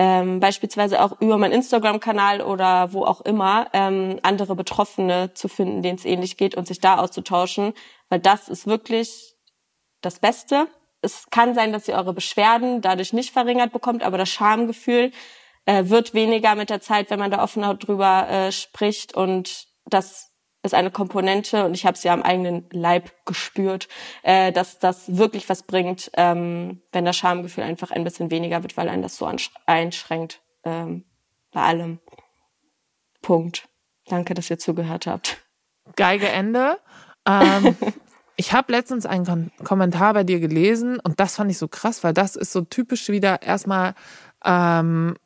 [0.00, 5.82] ähm, beispielsweise auch über meinen Instagram-Kanal oder wo auch immer ähm, andere Betroffene zu finden,
[5.82, 7.72] denen es ähnlich geht und sich da auszutauschen,
[8.08, 9.34] weil das ist wirklich
[10.00, 10.68] das Beste.
[11.02, 15.10] Es kann sein, dass ihr eure Beschwerden dadurch nicht verringert bekommt, aber das Schamgefühl
[15.66, 20.30] äh, wird weniger mit der Zeit, wenn man da offener drüber äh, spricht und das
[20.62, 23.88] ist eine Komponente und ich habe es ja am eigenen Leib gespürt,
[24.22, 28.76] äh, dass das wirklich was bringt, ähm, wenn das Schamgefühl einfach ein bisschen weniger wird,
[28.76, 29.30] weil einen das so
[29.66, 31.04] einschränkt ähm,
[31.52, 32.00] bei allem.
[33.22, 33.68] Punkt.
[34.06, 35.38] Danke, dass ihr zugehört habt.
[35.96, 36.78] Geige Ende.
[37.26, 37.76] Ähm,
[38.36, 42.02] ich habe letztens einen Kon Kommentar bei dir gelesen und das fand ich so krass,
[42.02, 43.94] weil das ist so typisch wieder erstmal
[44.44, 45.16] ähm,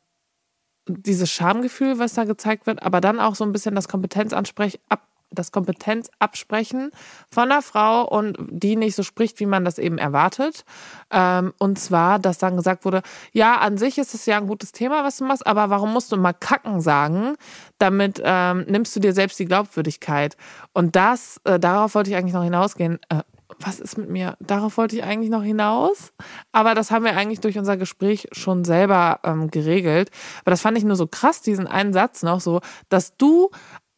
[0.87, 5.07] dieses Schamgefühl, was da gezeigt wird, aber dann auch so ein bisschen das Kompetenzansprech ab
[5.33, 6.91] das Kompetenzabsprechen
[7.29, 10.65] von einer Frau und die nicht so spricht, wie man das eben erwartet.
[11.11, 14.71] Ähm, und zwar, dass dann gesagt wurde, ja, an sich ist es ja ein gutes
[14.71, 17.35] Thema, was du machst, aber warum musst du mal kacken sagen?
[17.77, 20.37] Damit ähm, nimmst du dir selbst die Glaubwürdigkeit.
[20.73, 22.99] Und das, äh, darauf wollte ich eigentlich noch hinausgehen.
[23.09, 23.21] Äh,
[23.59, 24.35] was ist mit mir?
[24.39, 26.13] Darauf wollte ich eigentlich noch hinaus.
[26.51, 30.09] Aber das haben wir eigentlich durch unser Gespräch schon selber ähm, geregelt.
[30.41, 33.49] Aber das fand ich nur so krass, diesen einen Satz noch so, dass du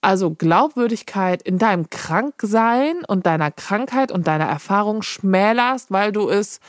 [0.05, 6.59] also Glaubwürdigkeit in deinem Kranksein und deiner Krankheit und deiner Erfahrung schmälerst, weil du es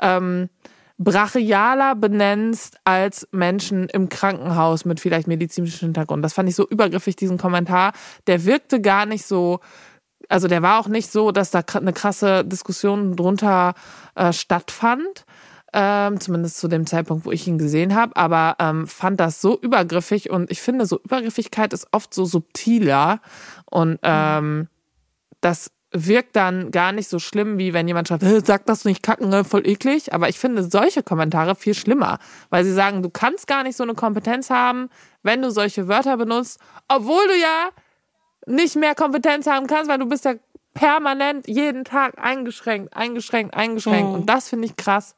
[0.00, 0.48] ähm,
[0.96, 6.24] brachialer benennst als Menschen im Krankenhaus mit vielleicht medizinischem Hintergrund.
[6.24, 7.92] Das fand ich so übergriffig, diesen Kommentar.
[8.28, 9.60] Der wirkte gar nicht so,
[10.30, 13.74] also der war auch nicht so, dass da eine krasse Diskussion drunter
[14.14, 15.26] äh, stattfand.
[15.78, 19.60] Ähm, zumindest zu dem Zeitpunkt, wo ich ihn gesehen habe, aber ähm, fand das so
[19.60, 23.20] übergriffig und ich finde, so Übergriffigkeit ist oft so subtiler
[23.66, 24.68] und ähm,
[25.42, 29.02] das wirkt dann gar nicht so schlimm, wie wenn jemand schreibt, "Äh, sag das nicht
[29.02, 30.14] kacken, ne, voll eklig.
[30.14, 33.82] Aber ich finde solche Kommentare viel schlimmer, weil sie sagen, du kannst gar nicht so
[33.82, 34.88] eine Kompetenz haben,
[35.22, 36.58] wenn du solche Wörter benutzt,
[36.88, 37.68] obwohl du ja
[38.46, 40.34] nicht mehr Kompetenz haben kannst, weil du bist ja
[40.74, 44.08] permanent jeden Tag eingeschränkt, eingeschränkt, eingeschränkt.
[44.08, 44.14] Mhm.
[44.14, 45.16] Und das finde ich krass.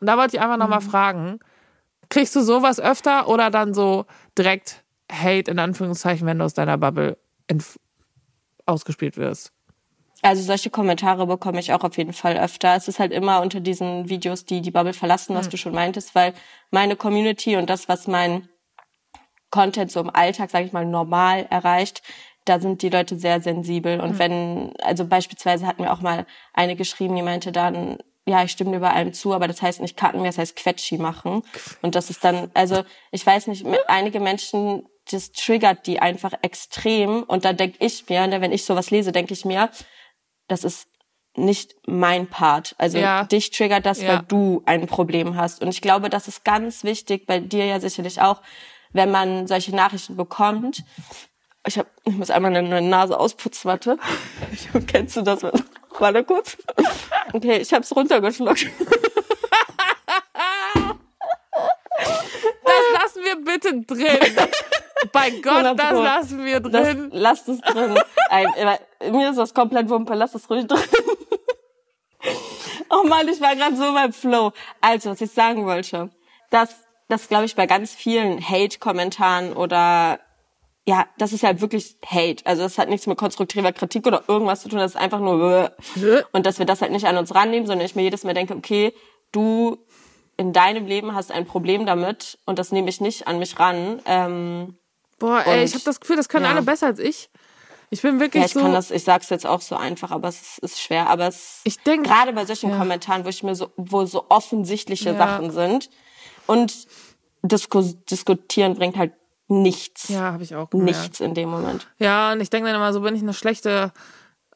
[0.00, 1.40] Und da wollte ich einfach nochmal fragen,
[2.08, 6.78] kriegst du sowas öfter oder dann so direkt Hate in Anführungszeichen, wenn du aus deiner
[6.78, 7.18] Bubble
[8.66, 9.52] ausgespielt wirst?
[10.20, 12.74] Also solche Kommentare bekomme ich auch auf jeden Fall öfter.
[12.74, 16.14] Es ist halt immer unter diesen Videos, die die Bubble verlassen, was du schon meintest,
[16.14, 16.34] weil
[16.70, 18.48] meine Community und das, was mein
[19.50, 22.02] Content so im Alltag, sage ich mal, normal erreicht,
[22.44, 24.00] da sind die Leute sehr sensibel.
[24.00, 27.98] Und wenn, also beispielsweise hat mir auch mal eine geschrieben, die meinte dann,
[28.28, 30.98] ja, ich stimme dir bei allem zu, aber das heißt nicht kacken, das heißt Quetschi
[30.98, 31.42] machen.
[31.82, 37.22] Und das ist dann, also ich weiß nicht, einige Menschen das triggert die einfach extrem.
[37.22, 39.70] Und da denke ich mir, ne, wenn ich sowas lese, denke ich mir,
[40.48, 40.86] das ist
[41.34, 42.74] nicht mein Part.
[42.78, 43.24] Also Ja.
[43.24, 44.08] dich triggert das, Ja.
[44.08, 45.62] weil du ein Problem hast.
[45.62, 48.42] Und ich glaube, das ist ganz wichtig, bei dir ja sicherlich auch,
[48.92, 50.84] wenn man solche Nachrichten bekommt.
[51.66, 53.98] Ich, hab, ich muss einmal eine Nase ausputzen, warte.
[54.86, 55.42] Kennst du das?
[55.98, 56.56] Warte kurz.
[57.32, 58.66] Okay, ich hab's runtergeschluckt.
[62.64, 64.36] Das lassen wir bitte drin.
[65.12, 67.08] Bei Gott, 100 das lassen wir Das, drin.
[67.12, 67.98] lass es drin.
[68.30, 68.46] Ey,
[69.00, 70.80] ey, mir ist das komplett Wumpe, lass es ruhig drin.
[72.90, 74.52] Oh Mann, ich war gerade so beim Flow.
[74.80, 76.10] Also, was ich sagen wollte,
[76.50, 76.74] dass
[77.08, 80.18] das glaube ich bei ganz vielen Hate-Kommentaren oder
[80.88, 82.46] ja, das ist ja wirklich Hate.
[82.46, 84.78] Also das hat nichts mit konstruktiver Kritik oder irgendwas zu tun.
[84.78, 85.72] Das ist einfach nur
[86.32, 88.54] und dass wir das halt nicht an uns rannehmen, sondern ich mir jedes Mal denke,
[88.56, 88.94] okay,
[89.30, 89.76] du
[90.38, 94.00] in deinem Leben hast ein Problem damit und das nehme ich nicht an mich ran.
[94.06, 94.78] Ähm,
[95.18, 96.52] Boah, ey, Und- ich habe das Gefühl, das können ja.
[96.52, 97.28] alle besser als ich.
[97.90, 98.60] Ich bin wirklich Ja, ich so.
[98.60, 101.10] kann das, ich sag's jetzt auch so einfach, aber es ist, schwer.
[101.10, 102.78] Aber es Ich denk- gerade bei solchen ja.
[102.78, 105.16] Kommentaren, wo ich mir so, wo so offensichtliche Ja.
[105.18, 105.90] Sachen sind
[106.46, 106.86] und
[107.42, 109.12] Diskus, diskutieren bringt halt
[109.48, 110.08] nichts.
[110.08, 110.98] ja, habe ich auch gemerkt.
[111.00, 111.86] Nichts in dem Moment.
[111.98, 113.92] Ja, und ich denke dann immer, so bin ich eine schlechte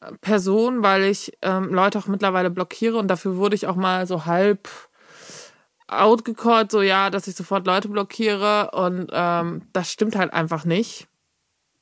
[0.01, 4.07] äh, Person, weil ich ähm, Leute auch mittlerweile blockiere und dafür wurde ich auch mal
[4.07, 4.69] so halb
[5.87, 11.07] outgecallt, so ja, dass ich sofort Leute blockiere und ähm, das stimmt halt einfach nicht.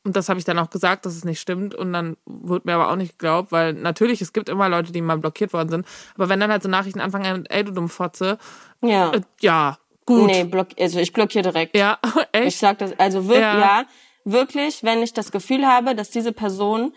[0.04, 1.76] Und das habe ich dann auch gesagt, dass es nicht stimmt.
[1.76, 5.00] Und dann wurde mir aber auch nicht geglaubt, weil natürlich, es gibt immer Leute, die
[5.00, 5.86] mal blockiert worden sind.
[6.16, 8.40] Aber wenn dann halt so Nachrichten anfangen, ey, du Dummfotze,
[8.82, 9.12] Ja.
[9.12, 9.78] äh, ja,
[10.20, 10.28] gut.
[10.28, 11.76] Nee, block, also ich blockiere direkt.
[11.76, 11.98] Ja,
[12.34, 12.60] Ich echt.
[12.60, 13.60] sag das, also wirklich, Ja.
[13.60, 13.84] ja.
[14.26, 16.94] wirklich, wenn ich das Gefühl habe, dass diese Person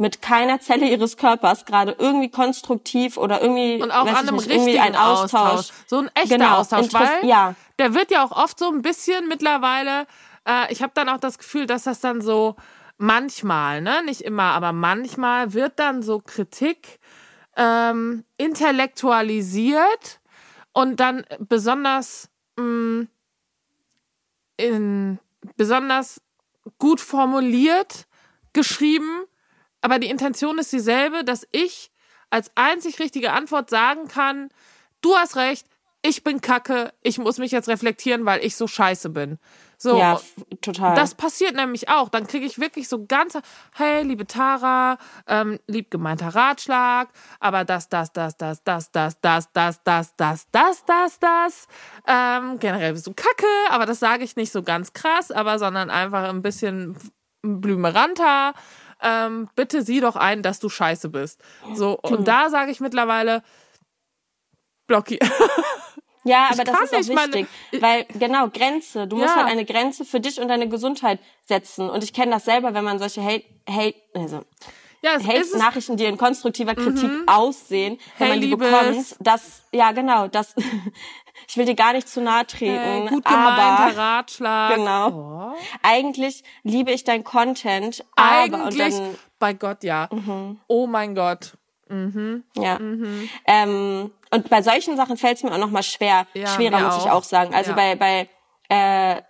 [0.00, 4.36] mit keiner Zelle ihres Körpers gerade irgendwie konstruktiv oder irgendwie Und auch an ich einem
[4.36, 5.70] nicht, richtigen ein Austausch.
[5.88, 7.54] So ein echter Genau, Austausch, interess- weil ja.
[7.80, 10.06] der wird ja auch oft so ein bisschen mittlerweile,
[10.46, 12.54] äh, ich habe dann auch das Gefühl, dass das dann so
[12.96, 17.00] manchmal, ne, nicht immer, aber manchmal wird dann so Kritik
[17.56, 20.20] ähm, intellektualisiert
[20.72, 22.28] und dann besonders
[22.58, 23.06] mh,
[24.56, 25.18] in
[25.56, 26.20] besonders
[26.78, 28.06] gut formuliert
[28.52, 29.24] geschrieben,
[29.80, 31.90] aber die Intention ist dieselbe, dass ich
[32.30, 34.50] als einzig richtige Antwort sagen kann,
[35.00, 35.66] du hast recht,
[36.02, 39.38] ich bin kacke, ich muss mich jetzt reflektieren, weil ich so scheiße bin.
[39.80, 40.20] So, Ja,
[40.60, 40.96] total.
[40.96, 42.08] das passiert nämlich auch.
[42.08, 43.38] Dann kriege ich wirklich so ganz,
[43.76, 44.98] hey, liebe Tara,
[45.28, 47.08] ähm, lieb gemeinter Ratschlag,
[47.38, 51.68] aber das, das, das, das, das, das, das, das, das, das, das, das, das.
[52.08, 55.90] Ähm, generell bist du kacke, aber das sage ich nicht so ganz krass, aber sondern
[55.90, 56.96] einfach ein bisschen
[57.42, 58.54] blümeranter.
[59.00, 61.40] Ähm, bitte sieh doch ein, dass du scheiße bist.
[61.74, 63.44] So, und da sage ich mittlerweile,
[64.88, 65.20] blockier.
[66.28, 67.48] Ja, aber das ist auch nicht, meine- wichtig,
[67.82, 69.06] weil genau Grenze.
[69.06, 69.36] Du musst Ja.
[69.36, 71.88] halt eine Grenze für dich und deine Gesundheit setzen.
[71.90, 74.42] Und ich kenne das selber, wenn man solche Hate, Hate, also
[75.00, 75.18] Ja.
[75.18, 75.26] Mhm.
[75.26, 78.70] Hate-Nachrichten, die in konstruktiver Kritik aussehen, wenn Hey, man die Liebes.
[78.70, 80.54] bekommt, das, ja genau, das,
[81.48, 84.74] ich will dir gar nicht zu nahe treten, Hey, gut aber Ratschlag.
[84.74, 90.08] genau, eigentlich liebe ich dein Content, aber und Eigentlich, dann, bei Gott, ja.
[90.66, 91.52] Oh mein Gott.
[92.56, 92.78] Ja.
[93.46, 96.96] Ähm, und bei solchen Sachen fällt es mir auch noch mal schwer, Ja, schwerer muss
[96.98, 97.16] ich auch.
[97.16, 97.54] auch sagen.
[97.54, 97.76] Also Ja.
[97.76, 98.28] bei bei
[98.68, 99.22] äh,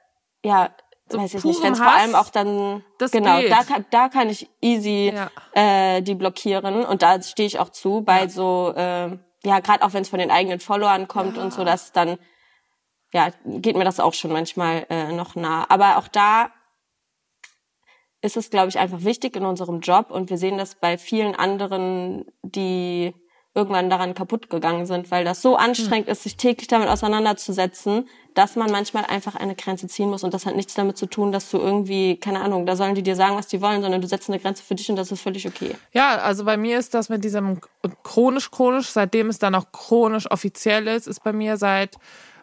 [0.44, 0.70] ja,
[1.10, 3.50] weiß ich nicht, wenn es vor allem auch dann das genau, geht.
[3.52, 5.30] da kann da kann ich easy Ja.
[5.52, 9.92] äh, die blockieren und da stehe ich auch zu bei so äh, ja, gerade auch
[9.92, 12.18] wenn es von den eigenen Followern kommt und so, dass dann
[13.12, 16.50] ja, geht mir das auch schon manchmal äh, noch nah, aber auch da
[18.20, 21.34] ist es, glaube ich, einfach wichtig in unserem Job und wir sehen das bei vielen
[21.34, 23.14] anderen, die
[23.54, 28.54] irgendwann daran kaputt gegangen sind, weil das so anstrengend ist, sich täglich damit auseinanderzusetzen, dass
[28.54, 31.50] man manchmal einfach eine Grenze ziehen muss und das hat nichts damit zu tun, dass
[31.50, 34.28] du irgendwie, keine Ahnung, da sollen die dir sagen, was die wollen, sondern du setzt
[34.28, 35.74] eine Grenze für dich und das ist völlig okay.
[35.92, 37.60] Ja, also bei mir ist das mit diesem
[38.04, 41.96] chronisch-chronisch, seitdem es dann auch chronisch offiziell ist, ist bei mir seit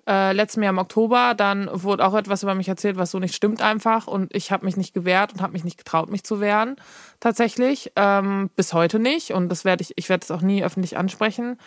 [0.07, 3.35] äh, letztem Jahr im Oktober, dann wurde auch etwas über mich erzählt, was so nicht
[3.35, 4.07] stimmt einfach.
[4.07, 6.75] Und ich habe mich nicht gewehrt und habe mich nicht getraut, mich zu wehren,
[7.19, 9.31] tatsächlich, ähm, bis heute nicht.
[9.31, 11.57] Und das werde ich, ich werde es auch nie öffentlich ansprechen,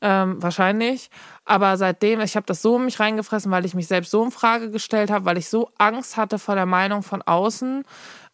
[0.00, 1.08] ähm, wahrscheinlich,
[1.46, 4.30] aber seitdem, ich habe das so in mich reingefressen, weil ich mich selbst so in
[4.30, 7.84] Frage gestellt habe, weil ich so Angst hatte vor der Meinung von außen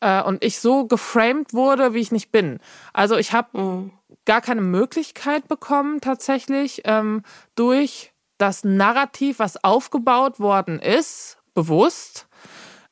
[0.00, 2.58] äh, und ich so geframed wurde, wie ich nicht bin.
[2.92, 3.90] Also ich habe
[4.24, 7.22] gar keine Möglichkeit bekommen, tatsächlich ähm,
[7.54, 8.09] durch
[8.40, 12.26] das Narrativ, was aufgebaut worden ist, bewusst,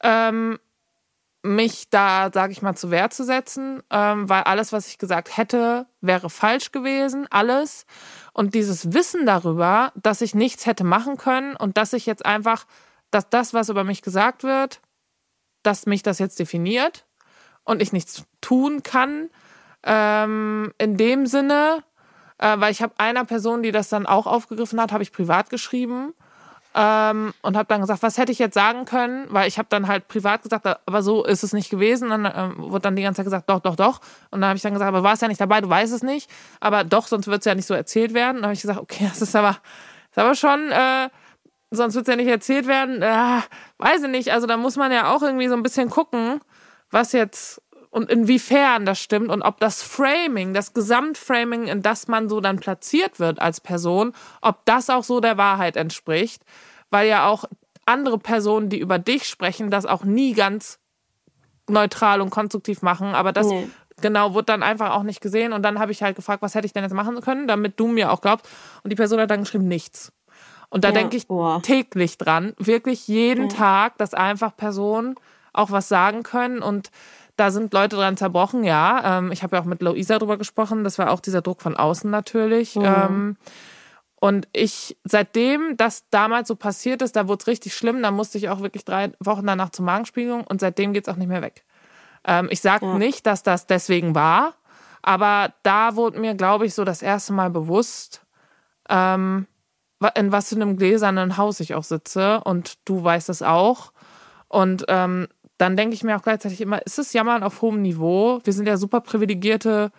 [0.02, 0.58] ähm,
[1.42, 5.36] mich da, sage ich mal, zu Wehr zu setzen, ähm, weil alles, was ich gesagt
[5.36, 7.86] hätte, wäre falsch gewesen, alles.
[8.32, 12.66] Und dieses Wissen darüber, dass ich nichts hätte machen können und dass ich jetzt einfach,
[13.10, 14.80] dass das, was über mich gesagt wird,
[15.62, 17.06] dass mich das jetzt definiert
[17.64, 19.30] und ich nichts tun kann.
[19.84, 21.84] Ähm, in dem Sinne,
[22.38, 25.50] äh, weil ich habe einer Person, die das dann auch aufgegriffen hat, habe ich privat
[25.50, 26.14] geschrieben
[26.74, 29.88] ähm, und habe dann gesagt, was hätte ich jetzt sagen können, weil ich habe dann
[29.88, 32.10] halt privat gesagt, aber so ist es nicht gewesen.
[32.10, 34.00] Dann ähm, wurde dann die ganze Zeit gesagt, doch, doch, doch.
[34.30, 36.02] Und dann habe ich dann gesagt, aber war es ja nicht dabei, du weißt es
[36.02, 36.30] nicht.
[36.60, 38.36] Aber doch, sonst wird es ja nicht so erzählt werden.
[38.36, 39.56] dann habe ich gesagt, okay, das ist aber,
[40.14, 41.08] das ist aber schon, äh,
[41.70, 43.02] sonst wird es ja nicht erzählt werden.
[43.02, 43.40] Äh,
[43.78, 44.32] weiß ich nicht.
[44.32, 46.40] Also da muss man ja auch irgendwie so ein bisschen gucken,
[46.90, 47.62] was jetzt
[47.98, 52.60] und inwiefern das stimmt und ob das Framing, das Gesamtframing, in das man so dann
[52.60, 56.44] platziert wird als Person, ob das auch so der Wahrheit entspricht,
[56.90, 57.44] weil ja auch
[57.86, 60.78] andere Personen, die über dich sprechen, das auch nie ganz
[61.68, 63.68] neutral und konstruktiv machen, aber das nee.
[64.00, 66.66] genau wird dann einfach auch nicht gesehen und dann habe ich halt gefragt, was hätte
[66.66, 68.48] ich denn jetzt machen können, damit du mir auch glaubst
[68.84, 70.12] und die Person hat dann geschrieben nichts.
[70.70, 70.94] Und da ja.
[70.94, 71.58] denke ich oh.
[71.62, 73.56] täglich dran, wirklich jeden ja.
[73.56, 75.16] Tag, dass einfach Personen
[75.52, 76.92] auch was sagen können und
[77.38, 79.18] da sind Leute dran zerbrochen, ja.
[79.18, 80.84] Ähm, ich habe ja auch mit Luisa drüber gesprochen.
[80.84, 82.74] Das war auch dieser Druck von außen natürlich.
[82.74, 82.84] Mhm.
[82.84, 83.36] Ähm,
[84.20, 88.02] und ich, seitdem das damals so passiert ist, da wurde es richtig schlimm.
[88.02, 91.16] Da musste ich auch wirklich drei Wochen danach zur Magenspiegelung und seitdem geht es auch
[91.16, 91.64] nicht mehr weg.
[92.24, 92.98] Ähm, ich sage ja.
[92.98, 94.54] nicht, dass das deswegen war,
[95.02, 98.22] aber da wurde mir, glaube ich, so das erste Mal bewusst,
[98.88, 99.46] ähm,
[100.16, 102.40] in was für einem gläsernen Haus ich auch sitze.
[102.42, 103.92] Und du weißt es auch.
[104.48, 105.28] Und ähm,
[105.58, 108.40] dann denke ich mir auch gleichzeitig immer, ist es Jammern auf hohem Niveau?
[108.44, 109.90] Wir sind ja super privilegierte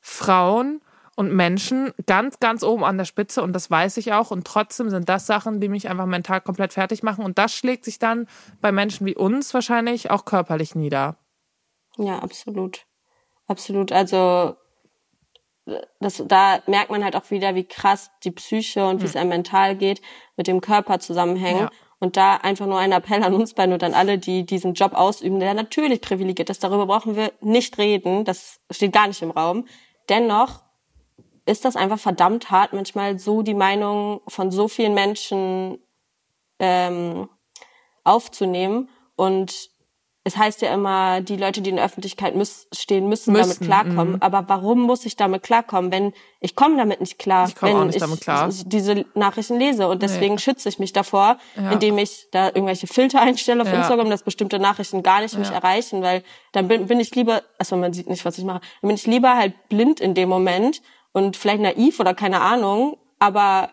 [0.00, 0.80] Frauen
[1.16, 4.30] und Menschen ganz, ganz oben an der Spitze und das weiß ich auch.
[4.30, 7.24] Und trotzdem sind das Sachen, die mich einfach mental komplett fertig machen.
[7.24, 8.28] Und das schlägt sich dann
[8.60, 11.16] bei Menschen wie uns wahrscheinlich auch körperlich nieder.
[11.96, 12.86] Ja, absolut.
[13.46, 13.92] Absolut.
[13.92, 14.56] Also
[16.00, 19.22] das, da merkt man halt auch wieder, wie krass die Psyche und wie es hm.
[19.22, 20.02] einem mental geht,
[20.36, 21.62] mit dem Körper zusammenhängen.
[21.62, 21.70] Ja.
[21.98, 24.92] Und da einfach nur ein Appell an uns beide und an alle, die diesen Job
[24.92, 26.62] ausüben, der natürlich privilegiert ist.
[26.62, 28.24] Darüber brauchen wir nicht reden.
[28.24, 29.66] Das steht gar nicht im Raum.
[30.08, 30.62] Dennoch
[31.46, 35.78] ist das einfach verdammt hart, manchmal so die Meinung von so vielen Menschen
[36.58, 37.28] ähm,
[38.04, 39.70] aufzunehmen und
[40.26, 43.60] es heißt ja immer, die Leute, die in der Öffentlichkeit müß, stehen, müssen, müssen damit
[43.60, 44.14] klarkommen.
[44.14, 44.22] Mhm.
[44.22, 48.20] Aber warum muss ich damit klarkommen, wenn ich komme damit nicht klar, ich wenn ich
[48.20, 48.50] klar.
[48.64, 49.86] diese Nachrichten lese?
[49.86, 50.40] Und deswegen nee.
[50.40, 51.70] schütze ich mich davor, ja.
[51.70, 53.78] indem ich da irgendwelche Filter einstelle auf ja.
[53.78, 55.38] Instagram, dass bestimmte Nachrichten gar nicht ja.
[55.38, 58.62] mich erreichen, weil dann bin, bin ich lieber, also man sieht nicht, was ich mache,
[58.82, 62.96] dann bin ich lieber halt blind in dem Moment und vielleicht naiv oder keine Ahnung,
[63.20, 63.70] aber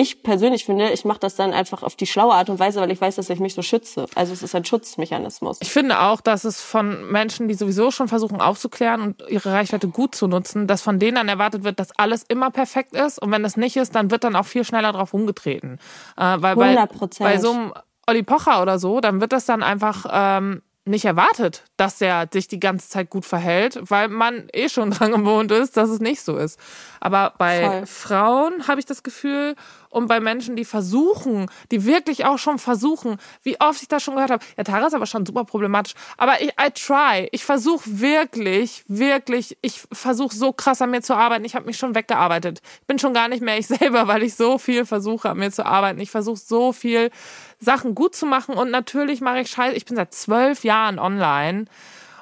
[0.00, 2.90] ich persönlich finde, ich mache das dann einfach auf die schlaue Art und Weise, weil
[2.90, 4.06] ich weiß, dass ich mich so schütze.
[4.14, 5.58] Also es ist ein Schutzmechanismus.
[5.60, 9.88] Ich finde auch, dass es von Menschen, die sowieso schon versuchen aufzuklären und ihre Reichweite
[9.88, 13.20] gut zu nutzen, dass von denen dann erwartet wird, dass alles immer perfekt ist.
[13.20, 15.78] Und wenn das nicht ist, dann wird dann auch viel schneller drauf umgetreten.
[16.16, 16.88] Äh, weil bei,
[17.18, 17.74] bei so einem
[18.06, 22.48] Olli Pocher oder so, dann wird das dann einfach ähm, nicht erwartet, dass der sich
[22.48, 26.22] die ganze Zeit gut verhält, weil man eh schon dran gewohnt ist, dass es nicht
[26.22, 26.58] so ist.
[27.00, 27.86] Aber bei Voll.
[27.86, 29.54] Frauen habe ich das Gefühl
[29.90, 34.14] und bei Menschen, die versuchen, die wirklich auch schon versuchen, wie oft ich das schon
[34.14, 34.44] gehört habe.
[34.56, 35.94] Ja, Tara ist aber schon super problematisch.
[36.16, 37.28] Aber ich, I try.
[37.32, 41.44] Ich versuche wirklich, wirklich, ich versuche so krass an mir zu arbeiten.
[41.44, 42.62] Ich habe mich schon weggearbeitet.
[42.80, 45.50] Ich bin schon gar nicht mehr ich selber, weil ich so viel versuche, an mir
[45.50, 46.00] zu arbeiten.
[46.00, 47.10] Ich versuche so viel
[47.58, 49.76] Sachen gut zu machen und natürlich mache ich Scheiße.
[49.76, 51.64] Ich bin seit zwölf Jahren online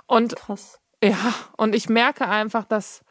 [0.06, 0.80] und Krass.
[1.04, 3.02] ja, und ich merke einfach, dass,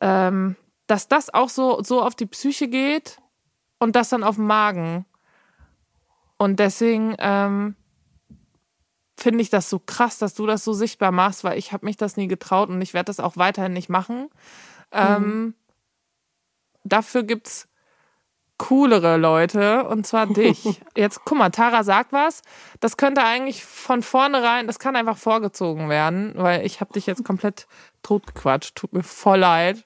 [0.00, 0.56] ähm,
[0.86, 3.18] dass das auch so, so auf die Psyche geht
[3.78, 5.04] und das dann auf den Magen.
[6.36, 7.76] Und deswegen ähm,
[9.16, 11.96] finde ich das so krass, dass du das so sichtbar machst, weil ich habe mich
[11.96, 14.30] das nie getraut und ich werde das auch weiterhin nicht machen.
[14.92, 15.24] Ähm, mhm.
[15.24, 15.54] Ähm,
[16.84, 17.68] dafür gibt's
[18.58, 20.64] coolere Leute und zwar dich.
[20.96, 22.42] Jetzt guck mal, Tara sagt was.
[22.80, 27.24] Das könnte eigentlich von vornherein, das kann einfach vorgezogen werden, weil ich habe dich jetzt
[27.24, 27.66] komplett
[28.02, 28.74] totgequatscht.
[28.74, 29.84] Tut mir voll leid.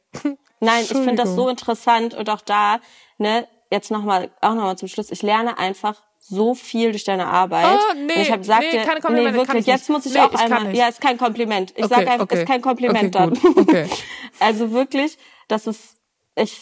[0.61, 2.81] Nein, ich finde das so interessant und auch da,
[3.19, 5.11] ne, jetzt nochmal, auch nochmal zum Schluss.
[5.11, 7.67] Ich lerne einfach so viel durch deine Arbeit.
[7.67, 10.33] Oh, nee, ich habe gesagt, nee, keine Komplimente, nee, wirklich, jetzt muss ich nee, auch
[10.33, 11.73] ich einmal, ja, ist kein Kompliment.
[11.73, 12.43] Ich okay, sage einfach, okay.
[12.43, 13.57] ist kein Kompliment okay, dann.
[13.57, 13.89] Okay.
[14.39, 15.19] also wirklich,
[15.49, 15.97] das ist,
[16.37, 16.61] ich,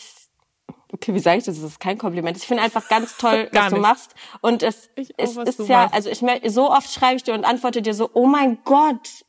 [0.92, 1.56] okay, wie sage ich das?
[1.56, 2.38] Das ist kein Kompliment.
[2.38, 3.76] Ich finde einfach ganz toll, was nicht.
[3.76, 4.14] du machst.
[4.40, 5.94] Und es, ich es auch, ist ja, machst.
[5.94, 9.24] also ich so oft schreibe ich dir und antworte dir so, oh mein Gott,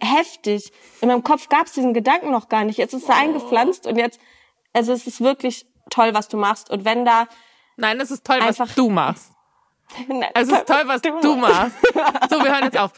[0.00, 0.72] heftig.
[1.02, 2.78] In meinem Kopf gab es diesen Gedanken noch gar nicht.
[2.78, 3.22] Jetzt ist er oh.
[3.22, 4.18] eingepflanzt und jetzt,
[4.72, 6.70] also es ist wirklich toll, was du machst.
[6.70, 7.26] Und wenn da.
[7.76, 9.32] Nein, es ist toll, was du machst.
[10.06, 11.76] Nein, es ist toll, was du, machst.
[12.28, 12.92] So, wir hören jetzt auf.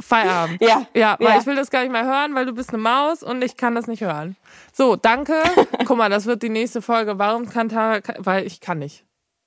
[0.00, 0.60] Feierabend.
[0.62, 0.86] Ja.
[0.94, 1.38] Ja, weil ja.
[1.38, 3.74] ich will das gar nicht mehr hören, weil du bist eine Maus und ich kann
[3.74, 4.36] das nicht hören.
[4.72, 5.34] So, danke.
[5.86, 7.18] Guck mal, das wird die nächste Folge.
[7.18, 9.04] Warum kann Tara, weil ich kann nicht.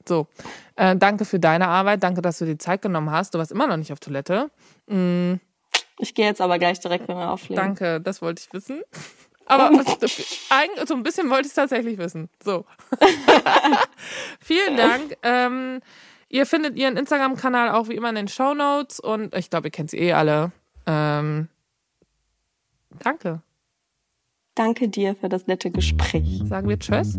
[0.07, 0.27] So,
[0.75, 3.33] äh, danke für deine Arbeit, danke, dass du dir Zeit genommen hast.
[3.33, 4.51] Du warst immer noch nicht auf Toilette.
[4.87, 5.35] Mm,
[5.99, 7.55] Ich gehe jetzt aber gleich direkt, wenn wir auflegen.
[7.55, 8.81] danke, das wollte ich wissen.
[9.45, 12.29] Aber eigentlich, so ein bisschen wollte ich es tatsächlich wissen.
[12.43, 12.65] So.
[14.39, 15.17] Vielen Dank.
[15.23, 15.81] Ähm,
[16.29, 19.71] ihr findet ihren Instagram-Kanal auch wie immer in den Show Notes und ich glaube, ihr
[19.71, 20.51] kennt sie eh alle.
[20.85, 21.49] Ähm,
[22.99, 23.41] danke.
[24.55, 26.41] Danke dir für das nette Gespräch.
[26.45, 27.17] Sagen wir Tschüss.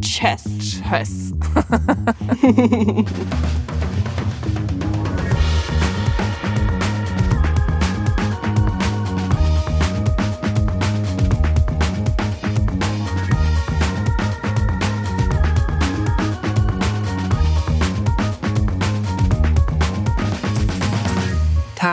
[0.00, 0.44] Tschüss.
[0.58, 1.34] Tschüss.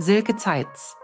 [0.00, 0.96] Silke Zeitz.